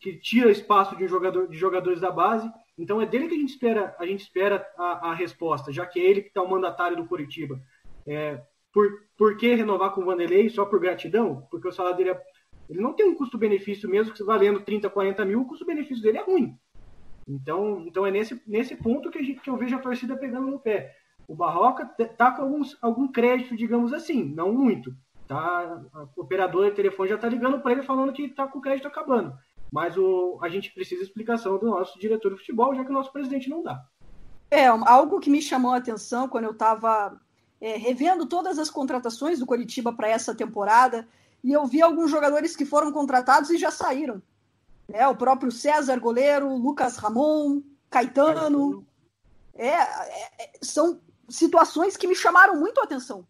que 0.01 0.17
tira 0.17 0.51
espaço 0.51 0.97
de 0.97 1.05
um 1.05 1.09
jogador 1.09 1.49
de 1.49 1.59
jogadores 1.59 2.01
da 2.01 2.13
base. 2.13 2.49
Então 2.79 3.03
é 3.03 3.07
dele 3.07 3.27
que 3.27 3.35
a 3.35 3.39
gente 3.39 3.51
espera 3.51 3.95
a 3.99 4.07
gente 4.07 4.21
espera 4.21 4.65
a, 4.79 5.11
a 5.11 5.15
resposta, 5.15 5.73
já 5.73 5.85
que 5.85 6.01
é 6.01 6.05
ele 6.05 6.23
que 6.23 6.29
está 6.29 6.41
o 6.41 6.49
mandatário 6.49 6.97
do 6.97 7.07
Curitiba. 7.07 7.61
É, 8.07 8.41
por, 8.73 8.89
por 9.19 9.37
que 9.37 9.55
renovar 9.55 9.91
com 9.91 10.01
o 10.01 10.05
Vanderlei 10.05 10.49
só 10.49 10.65
por 10.65 10.81
gratidão? 10.81 11.47
Porque 11.51 11.69
o 11.69 11.73
salário 11.73 11.99
dele 11.99 12.11
é, 12.11 12.23
ele 12.71 12.81
não 12.81 12.95
tem 12.95 13.07
um 13.07 13.15
custo-benefício 13.15 13.89
mesmo 13.89 14.15
que 14.15 14.25
valendo 14.25 14.61
30, 14.61 14.89
40 14.89 15.25
mil, 15.25 15.43
o 15.43 15.47
custo-benefício 15.47 16.03
dele 16.03 16.19
é 16.19 16.23
ruim. 16.23 16.57
Então, 17.29 17.85
então 17.87 18.07
é 18.07 18.11
nesse, 18.11 18.41
nesse 18.47 18.77
ponto 18.77 19.11
que, 19.11 19.19
a 19.19 19.23
gente, 19.23 19.41
que 19.41 19.51
eu 19.51 19.57
vejo 19.57 19.77
a 19.77 19.81
torcida 19.81 20.17
pegando 20.17 20.51
no 20.51 20.59
pé. 20.59 20.95
O 21.29 21.35
Barroca 21.35 21.85
tá 22.17 22.33
com 22.33 22.43
alguns, 22.43 22.77
algum 22.83 23.09
crédito, 23.09 23.57
digamos 23.57 23.93
assim, 23.93 24.25
não 24.25 24.53
muito. 24.53 24.95
Tá, 25.33 25.83
a 25.95 26.07
operadora 26.17 26.71
de 26.71 26.77
telefone 26.77 27.09
já 27.09 27.15
está 27.15 27.29
ligando 27.29 27.61
para 27.61 27.73
ele 27.73 27.83
falando 27.83 28.13
que 28.13 28.23
está 28.23 28.47
com 28.47 28.59
o 28.59 28.63
crédito 28.63 28.87
acabando. 28.87 29.37
Mas 29.71 29.97
o, 29.97 30.39
a 30.43 30.49
gente 30.49 30.73
precisa 30.73 31.03
explicação 31.03 31.59
do 31.59 31.67
nosso 31.67 31.99
diretor 31.99 32.33
de 32.33 32.39
futebol, 32.39 32.75
já 32.75 32.85
que 32.85 32.91
o 32.91 32.95
nosso 32.95 33.13
presidente 33.13 33.49
não 33.49 33.63
dá. 33.63 33.83
É, 34.51 34.67
algo 34.67 35.19
que 35.19 35.31
me 35.31 35.41
chamou 35.41 35.73
a 35.73 35.79
atenção 35.79 36.29
quando 36.29 36.45
eu 36.45 36.51
estava 36.51 37.19
é, 37.59 37.77
revendo 37.79 38.27
todas 38.27 38.59
as 38.59 38.69
contratações 38.69 39.39
do 39.39 39.47
Coritiba 39.47 39.93
para 39.93 40.09
essa 40.09 40.35
temporada, 40.35 41.09
e 41.43 41.53
eu 41.53 41.67
vi 41.67 41.81
alguns 41.81 42.11
jogadores 42.11 42.55
que 42.55 42.67
foram 42.67 42.93
contratados 42.93 43.49
e 43.49 43.57
já 43.57 43.71
saíram. 43.71 44.23
É, 44.93 45.07
o 45.09 45.17
próprio 45.17 45.51
César, 45.51 45.99
goleiro, 45.99 46.55
Lucas 46.55 46.97
Ramon, 46.97 47.63
Caetano. 47.89 48.87
É, 49.55 49.69
é, 49.69 50.31
é, 50.39 50.51
são 50.61 51.01
situações 51.29 51.97
que 51.97 52.07
me 52.07 52.15
chamaram 52.15 52.59
muito 52.59 52.81
a 52.81 52.85
atenção. 52.85 53.27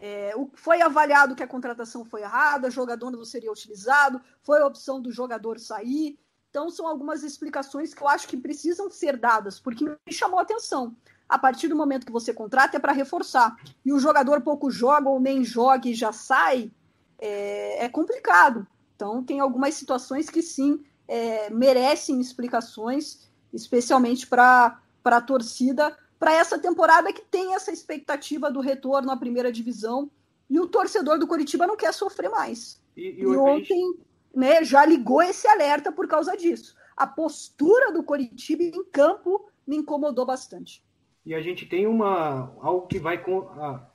É, 0.00 0.32
foi 0.54 0.80
avaliado 0.80 1.34
que 1.34 1.42
a 1.42 1.48
contratação 1.48 2.04
foi 2.04 2.22
errada, 2.22 2.70
jogador 2.70 3.10
não 3.10 3.24
seria 3.24 3.50
utilizado, 3.50 4.20
foi 4.42 4.60
a 4.60 4.66
opção 4.66 5.02
do 5.02 5.10
jogador 5.10 5.58
sair. 5.58 6.16
Então, 6.50 6.70
são 6.70 6.86
algumas 6.86 7.24
explicações 7.24 7.92
que 7.92 8.00
eu 8.00 8.08
acho 8.08 8.28
que 8.28 8.36
precisam 8.36 8.88
ser 8.88 9.16
dadas, 9.16 9.58
porque 9.58 9.84
me 9.84 10.12
chamou 10.12 10.38
a 10.38 10.42
atenção. 10.42 10.96
A 11.28 11.36
partir 11.36 11.66
do 11.66 11.76
momento 11.76 12.06
que 12.06 12.12
você 12.12 12.32
contrata, 12.32 12.76
é 12.76 12.80
para 12.80 12.92
reforçar. 12.92 13.56
E 13.84 13.92
o 13.92 13.98
jogador 13.98 14.40
pouco 14.40 14.70
joga 14.70 15.08
ou 15.08 15.20
nem 15.20 15.44
joga 15.44 15.88
e 15.88 15.94
já 15.94 16.12
sai, 16.12 16.70
é, 17.18 17.84
é 17.84 17.88
complicado. 17.88 18.66
Então, 18.94 19.22
tem 19.22 19.40
algumas 19.40 19.74
situações 19.74 20.30
que 20.30 20.42
sim 20.42 20.82
é, 21.08 21.50
merecem 21.50 22.20
explicações, 22.20 23.28
especialmente 23.52 24.26
para 24.26 24.80
a 25.04 25.20
torcida, 25.20 25.96
para 26.18 26.34
essa 26.34 26.58
temporada 26.58 27.12
que 27.12 27.22
tem 27.22 27.54
essa 27.54 27.70
expectativa 27.70 28.50
do 28.50 28.60
retorno 28.60 29.10
à 29.10 29.16
primeira 29.16 29.52
divisão. 29.52 30.10
E 30.50 30.58
o 30.58 30.66
torcedor 30.66 31.18
do 31.18 31.26
Curitiba 31.26 31.66
não 31.66 31.76
quer 31.76 31.92
sofrer 31.92 32.30
mais. 32.30 32.80
E, 32.96 33.02
e, 33.02 33.20
e 33.20 33.26
ontem 33.36 33.98
né, 34.34 34.64
já 34.64 34.84
ligou 34.84 35.22
esse 35.22 35.46
alerta 35.46 35.92
por 35.92 36.08
causa 36.08 36.36
disso. 36.36 36.74
A 36.96 37.06
postura 37.06 37.92
do 37.92 38.02
Curitiba 38.02 38.62
em 38.62 38.84
campo 38.84 39.48
me 39.66 39.76
incomodou 39.76 40.24
bastante. 40.24 40.82
E 41.24 41.34
a 41.34 41.42
gente 41.42 41.66
tem 41.66 41.86
uma 41.86 42.54
algo 42.60 42.86
que 42.86 42.98
vai 42.98 43.22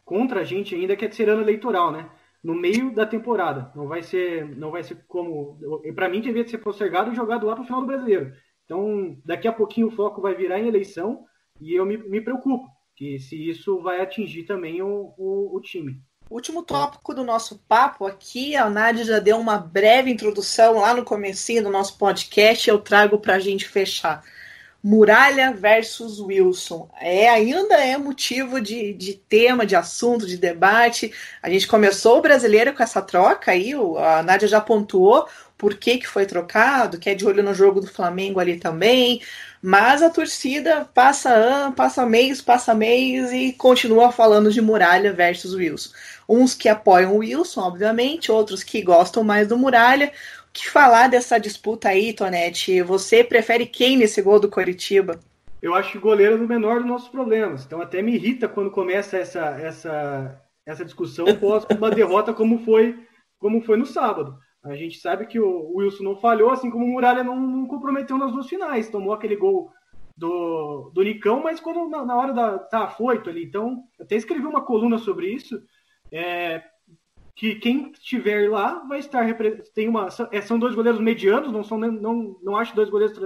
contra 0.05 0.41
a 0.41 0.43
gente 0.43 0.75
ainda, 0.75 0.95
que 0.95 1.05
é 1.05 1.11
ser 1.11 1.29
ano 1.29 1.41
eleitoral, 1.41 1.91
né? 1.91 2.09
no 2.43 2.53
meio 2.53 2.93
da 2.93 3.05
temporada. 3.05 3.71
Não 3.73 3.87
vai 3.87 4.03
ser, 4.03 4.45
não 4.57 4.69
vai 4.69 4.83
ser 4.83 5.03
como, 5.07 5.57
para 5.95 6.09
mim 6.09 6.19
devia 6.19 6.45
ser 6.45 6.57
postergado 6.57 7.11
e 7.11 7.15
jogado 7.15 7.47
lá 7.47 7.53
para 7.55 7.63
o 7.63 7.65
final 7.65 7.81
do 7.81 7.87
Brasileiro. 7.87 8.33
Então, 8.65 9.17
daqui 9.23 9.47
a 9.47 9.53
pouquinho 9.53 9.87
o 9.87 9.91
foco 9.91 10.21
vai 10.21 10.35
virar 10.35 10.59
em 10.59 10.67
eleição 10.67 11.25
e 11.63 11.75
eu 11.75 11.85
me, 11.85 11.97
me 11.97 12.21
preocupo 12.21 12.67
que 12.95 13.17
se 13.19 13.49
isso 13.49 13.81
vai 13.81 14.01
atingir 14.01 14.43
também 14.43 14.81
o, 14.81 15.13
o, 15.17 15.55
o 15.55 15.61
time. 15.61 15.99
Último 16.29 16.63
tópico 16.63 17.13
do 17.13 17.23
nosso 17.23 17.59
papo 17.67 18.05
aqui, 18.05 18.55
a 18.55 18.69
Nádia 18.69 19.05
já 19.05 19.19
deu 19.19 19.37
uma 19.37 19.57
breve 19.57 20.11
introdução 20.11 20.79
lá 20.79 20.93
no 20.93 21.03
comecinho 21.03 21.63
do 21.63 21.69
nosso 21.69 21.97
podcast, 21.97 22.69
eu 22.69 22.79
trago 22.79 23.17
para 23.17 23.35
a 23.35 23.39
gente 23.39 23.67
fechar. 23.67 24.23
Muralha 24.83 25.53
versus 25.53 26.19
Wilson. 26.19 26.89
É, 26.99 27.29
ainda 27.29 27.75
é 27.75 27.97
motivo 27.97 28.59
de, 28.59 28.93
de 28.93 29.13
tema, 29.13 29.65
de 29.65 29.77
assunto, 29.77 30.27
de 30.27 30.35
debate. 30.35 31.13
A 31.41 31.49
gente 31.49 31.67
começou 31.67 32.17
o 32.17 32.21
brasileiro 32.21 32.73
com 32.73 32.83
essa 32.83 33.01
troca 33.01 33.51
aí, 33.51 33.73
a 33.73 34.21
Nádia 34.21 34.47
já 34.47 34.59
pontuou 34.59 35.25
por 35.57 35.75
que, 35.75 35.99
que 35.99 36.07
foi 36.07 36.25
trocado, 36.25 36.97
que 36.97 37.09
é 37.09 37.15
de 37.15 37.25
olho 37.25 37.41
no 37.41 37.53
jogo 37.53 37.79
do 37.79 37.87
Flamengo 37.87 38.41
ali 38.41 38.59
também. 38.59 39.21
Mas 39.65 40.03
a 40.03 40.09
torcida 40.09 40.83
passa 40.93 41.29
ano, 41.29 41.73
passa 41.73 42.05
mês, 42.05 42.41
passa 42.41 42.75
mês 42.75 43.31
e 43.31 43.53
continua 43.53 44.11
falando 44.11 44.51
de 44.51 44.61
Muralha 44.61 45.13
versus 45.13 45.53
Wilson. 45.53 45.89
Uns 46.27 46.53
que 46.53 46.67
apoiam 46.67 47.13
o 47.13 47.19
Wilson, 47.19 47.61
obviamente, 47.61 48.29
outros 48.29 48.61
que 48.61 48.81
gostam 48.81 49.23
mais 49.23 49.47
do 49.47 49.57
Muralha 49.57 50.11
que 50.51 50.69
falar 50.69 51.07
dessa 51.07 51.39
disputa 51.39 51.87
aí, 51.87 52.13
Tonete? 52.13 52.81
Você 52.81 53.23
prefere 53.23 53.65
quem 53.65 53.95
nesse 53.95 54.21
gol 54.21 54.37
do 54.37 54.49
Coritiba? 54.49 55.17
Eu 55.61 55.73
acho 55.73 55.93
que 55.93 55.97
o 55.97 56.01
goleiro 56.01 56.33
é 56.33 56.35
o 56.35 56.47
menor 56.47 56.79
dos 56.79 56.85
nossos 56.87 57.07
problemas. 57.07 57.63
Então 57.65 57.81
até 57.81 58.01
me 58.01 58.13
irrita 58.13 58.49
quando 58.49 58.69
começa 58.69 59.17
essa, 59.17 59.57
essa, 59.61 60.41
essa 60.65 60.83
discussão 60.83 61.25
após 61.25 61.65
uma 61.75 61.89
derrota 61.89 62.33
como 62.33 62.65
foi, 62.65 62.99
como 63.39 63.61
foi 63.61 63.77
no 63.77 63.85
sábado. 63.85 64.37
A 64.63 64.75
gente 64.75 64.97
sabe 64.99 65.25
que 65.25 65.39
o 65.39 65.75
Wilson 65.75 66.03
não 66.03 66.15
falhou, 66.15 66.49
assim 66.49 66.69
como 66.69 66.85
o 66.85 66.87
Muralha 66.87 67.23
não, 67.23 67.39
não 67.39 67.67
comprometeu 67.67 68.17
nas 68.17 68.31
duas 68.31 68.47
finais. 68.47 68.89
Tomou 68.89 69.13
aquele 69.13 69.35
gol 69.35 69.71
do, 70.15 70.89
do 70.93 71.03
Nicão, 71.03 71.43
mas 71.43 71.59
quando 71.59 71.89
na, 71.89 72.05
na 72.05 72.15
hora 72.15 72.33
da. 72.33 72.59
tá 72.59 72.83
afoito 72.85 73.29
ali. 73.29 73.43
Então, 73.43 73.83
até 73.99 74.15
escrevi 74.15 74.45
uma 74.45 74.61
coluna 74.61 74.97
sobre 74.97 75.27
isso. 75.27 75.61
É, 76.11 76.63
que 77.35 77.55
quem 77.55 77.91
estiver 77.91 78.49
lá 78.49 78.85
vai 78.87 78.99
estar 78.99 79.25
tem 79.73 79.89
uma 79.89 80.07
é, 80.31 80.41
são 80.41 80.59
dois 80.59 80.75
goleiros 80.75 81.01
medianos, 81.01 81.51
não 81.51 81.63
são 81.63 81.77
não 81.77 82.37
não 82.43 82.55
acho 82.55 82.75
dois 82.75 82.89
goleiros 82.89 83.19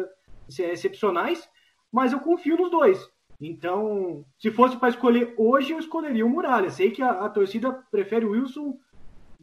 excepcionais, 0.48 1.48
mas 1.92 2.14
eu 2.14 2.20
confio 2.20 2.58
nos 2.58 2.72
dois. 2.72 3.10
Então, 3.40 4.26
se 4.40 4.50
fosse 4.50 4.78
para 4.78 4.90
escolher 4.90 5.36
hoje, 5.38 5.72
eu 5.72 5.80
escolheria 5.80 6.26
o 6.26 6.30
Muralha. 6.30 6.70
Sei 6.72 6.90
que 6.90 7.04
a, 7.04 7.12
a, 7.12 7.30
torcida 7.30 7.72
prefere 7.92 8.26
o 8.26 8.32
Wilson. 8.32 8.78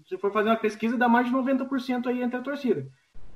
Se 0.08 0.18
for 0.18 0.32
fazer 0.32 0.50
uma 0.50 0.56
pesquisa, 0.56 0.96
dá 0.96 1.08
mais 1.08 1.26
de 1.26 1.32
90% 1.32 2.06
aí 2.06 2.22
entre 2.22 2.36
a 2.36 2.42
torcida. 2.42 2.86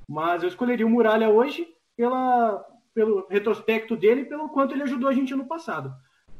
Mas 0.09 0.42
eu 0.42 0.48
escolheria 0.48 0.87
o 0.87 0.90
Muralha 0.90 1.28
hoje 1.28 1.66
pela, 1.96 2.64
pelo 2.94 3.26
retrospecto 3.28 3.96
dele 3.96 4.24
pelo 4.24 4.48
quanto 4.48 4.74
ele 4.74 4.83
ajudou 4.83 5.09
a 5.09 5.12
gente 5.12 5.35
no 5.35 5.46
passado. 5.46 5.92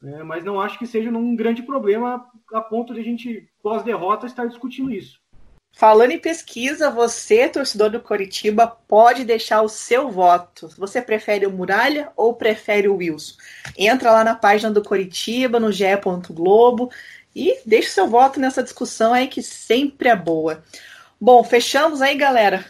É, 0.03 0.23
mas 0.23 0.45
não 0.45 0.61
acho 0.61 0.79
que 0.79 0.87
seja 0.87 1.11
um 1.11 1.35
grande 1.35 1.62
problema 1.62 2.25
a 2.53 2.61
ponto 2.61 2.95
de 2.95 3.01
a 3.01 3.03
gente, 3.03 3.49
pós-derrota, 3.62 4.27
estar 4.27 4.47
discutindo 4.47 4.93
isso. 4.93 5.19
Falando 5.73 6.11
em 6.11 6.19
pesquisa, 6.19 6.91
você, 6.91 7.49
torcedor 7.49 7.91
do 7.91 8.01
Coritiba, 8.01 8.67
pode 8.67 9.25
deixar 9.25 9.62
o 9.62 9.69
seu 9.69 10.11
voto. 10.11 10.69
Você 10.77 11.01
prefere 11.01 11.47
o 11.47 11.53
Muralha 11.53 12.11
ou 12.17 12.35
prefere 12.35 12.88
o 12.88 12.97
Wilson? 12.97 13.35
Entra 13.77 14.11
lá 14.11 14.25
na 14.25 14.35
página 14.35 14.73
do 14.73 14.83
Coritiba, 14.83 15.61
no 15.61 15.71
ge. 15.71 15.87
Globo, 16.31 16.91
e 17.38 17.61
deixe 17.64 17.90
seu 17.90 18.09
voto 18.09 18.40
nessa 18.40 18.64
discussão 18.64 19.14
aí 19.14 19.29
que 19.29 19.40
sempre 19.40 20.09
é 20.09 20.16
boa. 20.16 20.64
Bom, 21.20 21.44
fechamos 21.44 22.03
aí, 22.03 22.16
galera. 22.16 22.66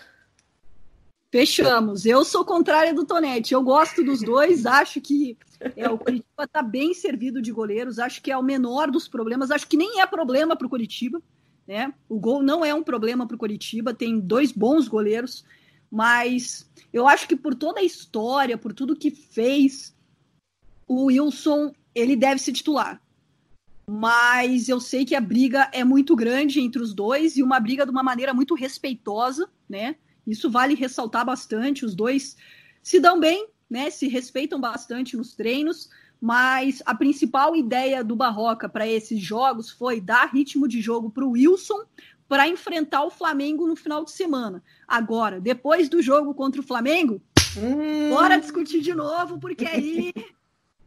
Fechamos. 1.33 2.05
Eu 2.05 2.23
sou 2.23 2.45
contrária 2.45 2.93
do 2.93 3.07
Tonete. 3.07 3.55
Eu 3.55 3.63
gosto 3.63 4.05
dos 4.05 4.21
dois, 4.21 4.67
acho 4.67 5.01
que 5.01 5.39
é, 5.75 5.89
o 5.89 5.97
Curitiba 5.97 6.45
está 6.45 6.63
bem 6.63 6.93
servido 6.93 7.41
de 7.41 7.51
goleiros, 7.51 7.99
acho 7.99 8.21
que 8.21 8.31
é 8.31 8.37
o 8.37 8.43
menor 8.43 8.91
dos 8.91 9.09
problemas, 9.09 9.51
acho 9.51 9.67
que 9.67 9.77
nem 9.77 10.03
é 10.03 10.07
problema 10.07 10.55
para 10.55 10.67
o 10.67 10.71
Curitiba. 10.71 11.23
Né? 11.67 11.93
O 12.07 12.19
gol 12.19 12.43
não 12.43 12.63
é 12.63 12.75
um 12.75 12.83
problema 12.83 13.27
para 13.27 13.37
o 13.37 13.39
Curitiba, 13.39 13.95
tem 13.95 14.21
dois 14.21 14.53
bons 14.53 14.87
goleiros, 14.87 15.47
mas 15.91 16.71
eu 16.93 17.09
acho 17.09 17.27
que 17.27 17.37
por 17.37 17.55
toda 17.55 17.81
a 17.81 17.85
história, 17.85 18.59
por 18.59 18.75
tudo 18.75 18.97
que 18.97 19.11
fez, 19.11 19.97
o 20.87 21.05
Wilson 21.07 21.73
ele 21.95 22.17
deve 22.17 22.39
se 22.39 22.53
titular. 22.53 23.01
Mas 23.89 24.69
eu 24.69 24.79
sei 24.79 25.05
que 25.07 25.15
a 25.15 25.21
briga 25.21 25.71
é 25.73 25.83
muito 25.83 26.15
grande 26.15 26.61
entre 26.61 26.83
os 26.83 26.93
dois 26.93 27.39
e 27.39 27.43
uma 27.43 27.59
briga 27.59 27.87
de 27.87 27.91
uma 27.91 28.03
maneira 28.03 28.35
muito 28.35 28.55
respeitosa, 28.55 29.49
né? 29.67 29.97
Isso 30.27 30.51
vale 30.51 30.75
ressaltar 30.75 31.25
bastante. 31.25 31.87
Os 31.87 31.95
dois 31.95 32.37
se 32.83 33.01
dão 33.01 33.19
bem, 33.19 33.49
né? 33.69 33.89
Se 33.89 34.07
respeitam 34.07 34.61
bastante 34.61 35.17
nos 35.17 35.35
treinos, 35.35 35.89
mas 36.21 36.83
a 36.85 36.95
principal 36.95 37.57
ideia 37.57 38.05
do 38.05 38.15
Barroca 38.15 38.69
para 38.69 38.87
esses 38.87 39.19
jogos 39.21 39.71
foi 39.71 40.03
dar 40.03 40.31
ritmo 40.35 40.69
de 40.69 40.83
jogo 40.83 41.09
para 41.09 41.25
o 41.25 41.31
Wilson 41.31 41.87
para 42.29 42.47
enfrentar 42.47 43.05
o 43.05 43.11
Flamengo 43.11 43.67
no 43.67 43.75
final 43.75 44.05
de 44.05 44.11
semana. 44.11 44.63
Agora, 44.87 45.41
depois 45.41 45.89
do 45.89 46.03
jogo 46.03 46.35
contra 46.35 46.61
o 46.61 46.65
Flamengo, 46.65 47.23
hum. 47.57 48.11
bora 48.11 48.39
discutir 48.39 48.83
de 48.83 48.95
novo, 48.95 49.39
porque 49.39 49.65
aí, 49.65 50.13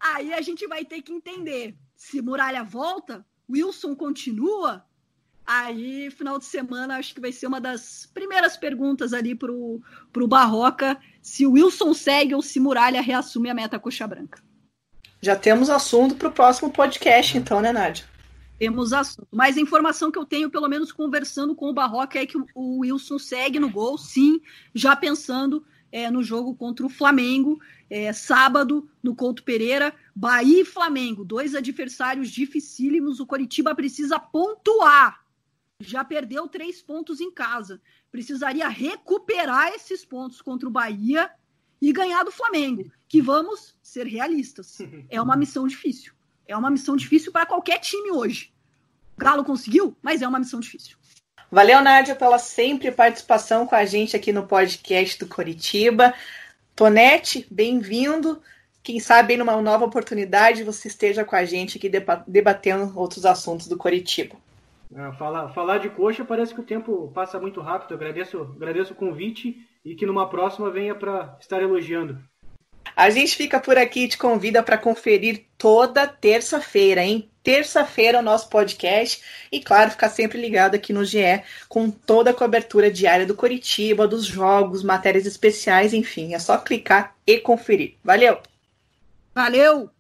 aí 0.02 0.34
a 0.34 0.42
gente 0.42 0.68
vai 0.68 0.84
ter 0.84 1.02
que 1.02 1.12
entender 1.12 1.76
se 1.96 2.22
Muralha 2.22 2.64
volta, 2.64 3.26
Wilson 3.50 3.96
continua. 3.96 4.86
Aí, 5.46 6.10
final 6.12 6.38
de 6.38 6.46
semana, 6.46 6.98
acho 6.98 7.14
que 7.14 7.22
vai 7.22 7.32
ser 7.32 7.48
uma 7.48 7.60
das 7.60 8.10
primeiras 8.14 8.56
perguntas 8.56 9.14
ali 9.14 9.36
pro, 9.36 9.82
pro 10.12 10.28
Barroca, 10.28 10.98
se 11.22 11.46
o 11.46 11.54
Wilson 11.54 11.94
segue 11.94 12.34
ou 12.34 12.42
se 12.42 12.60
Muralha 12.60 13.02
reassume 13.02 13.50
a 13.50 13.54
meta 13.54 13.80
coxa 13.80 14.08
branca. 14.08 14.42
Já 15.22 15.36
temos 15.36 15.70
assunto 15.70 16.16
para 16.16 16.30
o 16.30 16.32
próximo 16.32 16.72
podcast, 16.72 17.38
então, 17.38 17.62
né, 17.62 17.72
Nádia? 17.72 18.12
temos 18.62 18.94
assunto. 18.94 19.28
Mas 19.32 19.58
a 19.58 19.60
informação 19.60 20.12
que 20.12 20.20
eu 20.20 20.26
tenho, 20.26 20.48
pelo 20.48 20.70
menos 20.70 20.92
conversando 20.92 21.56
com 21.56 21.66
o 21.66 21.74
Barroca, 21.74 22.20
é 22.20 22.28
que 22.28 22.38
o 22.54 22.82
Wilson 22.82 23.18
segue 23.18 23.60
no 23.60 23.72
gol, 23.72 23.98
sim, 23.98 24.40
já 24.76 24.96
pensando 24.96 25.66
é, 25.92 26.10
no 26.10 26.24
jogo 26.24 26.56
contra 26.56 26.86
o 26.86 26.90
Flamengo, 26.90 27.60
é, 27.90 28.14
sábado, 28.14 28.90
no 29.04 29.16
Couto 29.16 29.44
Pereira, 29.44 29.94
Bahia 30.16 30.62
e 30.62 30.66
Flamengo, 30.66 31.26
dois 31.26 31.54
adversários 31.54 32.30
dificílimos. 32.30 33.20
O 33.20 33.26
Coritiba 33.26 33.76
precisa 33.76 34.20
pontuar. 34.20 35.26
Já 35.80 36.04
perdeu 36.04 36.48
três 36.48 36.82
pontos 36.82 37.20
em 37.20 37.32
casa. 37.32 37.82
Precisaria 38.12 38.68
recuperar 38.68 39.74
esses 39.74 40.06
pontos 40.06 40.42
contra 40.42 40.70
o 40.70 40.72
Bahia 40.72 41.30
e 41.82 41.92
ganhar 41.92 42.24
do 42.24 42.32
Flamengo. 42.32 42.92
Que 43.08 43.22
vamos 43.22 43.76
ser 43.82 44.06
realistas. 44.06 44.80
É 45.10 45.22
uma 45.22 45.36
missão 45.36 45.68
difícil. 45.68 46.14
É 46.48 46.56
uma 46.56 46.70
missão 46.70 46.96
difícil 46.96 47.32
para 47.32 47.46
qualquer 47.46 47.80
time 47.80 48.12
hoje. 48.12 48.54
O 49.18 49.22
Galo 49.22 49.44
conseguiu, 49.44 49.96
mas 50.02 50.22
é 50.22 50.28
uma 50.28 50.40
missão 50.40 50.60
difícil. 50.60 50.98
Valeu, 51.54 51.82
Nádia, 51.82 52.16
pela 52.16 52.40
sempre 52.40 52.90
participação 52.94 53.68
com 53.68 53.76
a 53.76 53.84
gente 53.84 54.16
aqui 54.16 54.32
no 54.32 54.48
podcast 54.48 55.20
do 55.20 55.28
Coritiba. 55.28 56.14
Tonete, 56.74 57.46
bem-vindo. 57.52 58.42
Quem 58.82 59.02
sabe 59.02 59.36
numa 59.36 59.62
nova 59.62 59.84
oportunidade 59.84 60.64
você 60.64 60.88
esteja 60.88 61.26
com 61.26 61.36
a 61.36 61.44
gente 61.44 61.78
aqui 61.78 61.92
debatendo 62.26 62.98
outros 62.98 63.26
assuntos 63.26 63.68
do 63.68 63.76
Coritiba. 63.76 64.38
Ah, 64.96 65.12
falar, 65.12 65.50
falar 65.50 65.80
de 65.80 65.90
coxa 65.90 66.24
parece 66.24 66.54
que 66.54 66.62
o 66.62 66.66
tempo 66.66 67.12
passa 67.14 67.38
muito 67.38 67.60
rápido. 67.60 67.92
Eu 67.92 67.98
agradeço, 67.98 68.42
agradeço 68.56 68.94
o 68.94 68.96
convite 68.96 69.58
e 69.84 69.94
que 69.94 70.06
numa 70.06 70.30
próxima 70.30 70.72
venha 70.72 70.96
para 70.96 71.36
estar 71.42 71.62
elogiando. 71.62 72.18
A 72.96 73.10
gente 73.10 73.36
fica 73.36 73.60
por 73.60 73.78
aqui 73.78 74.02
e 74.02 74.08
te 74.08 74.18
convida 74.18 74.62
para 74.64 74.78
conferir 74.78 75.46
toda 75.58 76.08
terça-feira, 76.08 77.04
hein? 77.04 77.30
Terça-feira 77.44 78.20
o 78.20 78.22
nosso 78.22 78.50
podcast 78.50 79.22
e, 79.52 79.60
claro, 79.60 79.92
ficar 79.92 80.10
sempre 80.10 80.40
ligado 80.40 80.76
aqui 80.76 80.94
no 80.94 81.06
GE 81.06 81.44
com 81.68 81.90
toda 81.90 82.32
a 82.32 82.34
cobertura 82.34 82.92
diária 82.92 83.26
do 83.26 83.36
Coritiba, 83.36 84.08
dos 84.08 84.26
jogos, 84.26 84.84
matérias 84.84 85.26
especiais, 85.26 85.94
enfim, 85.94 86.34
é 86.34 86.40
só 86.40 86.58
clicar 86.58 87.16
e 87.26 87.40
conferir. 87.40 87.96
Valeu! 88.04 88.40
Valeu! 89.34 89.92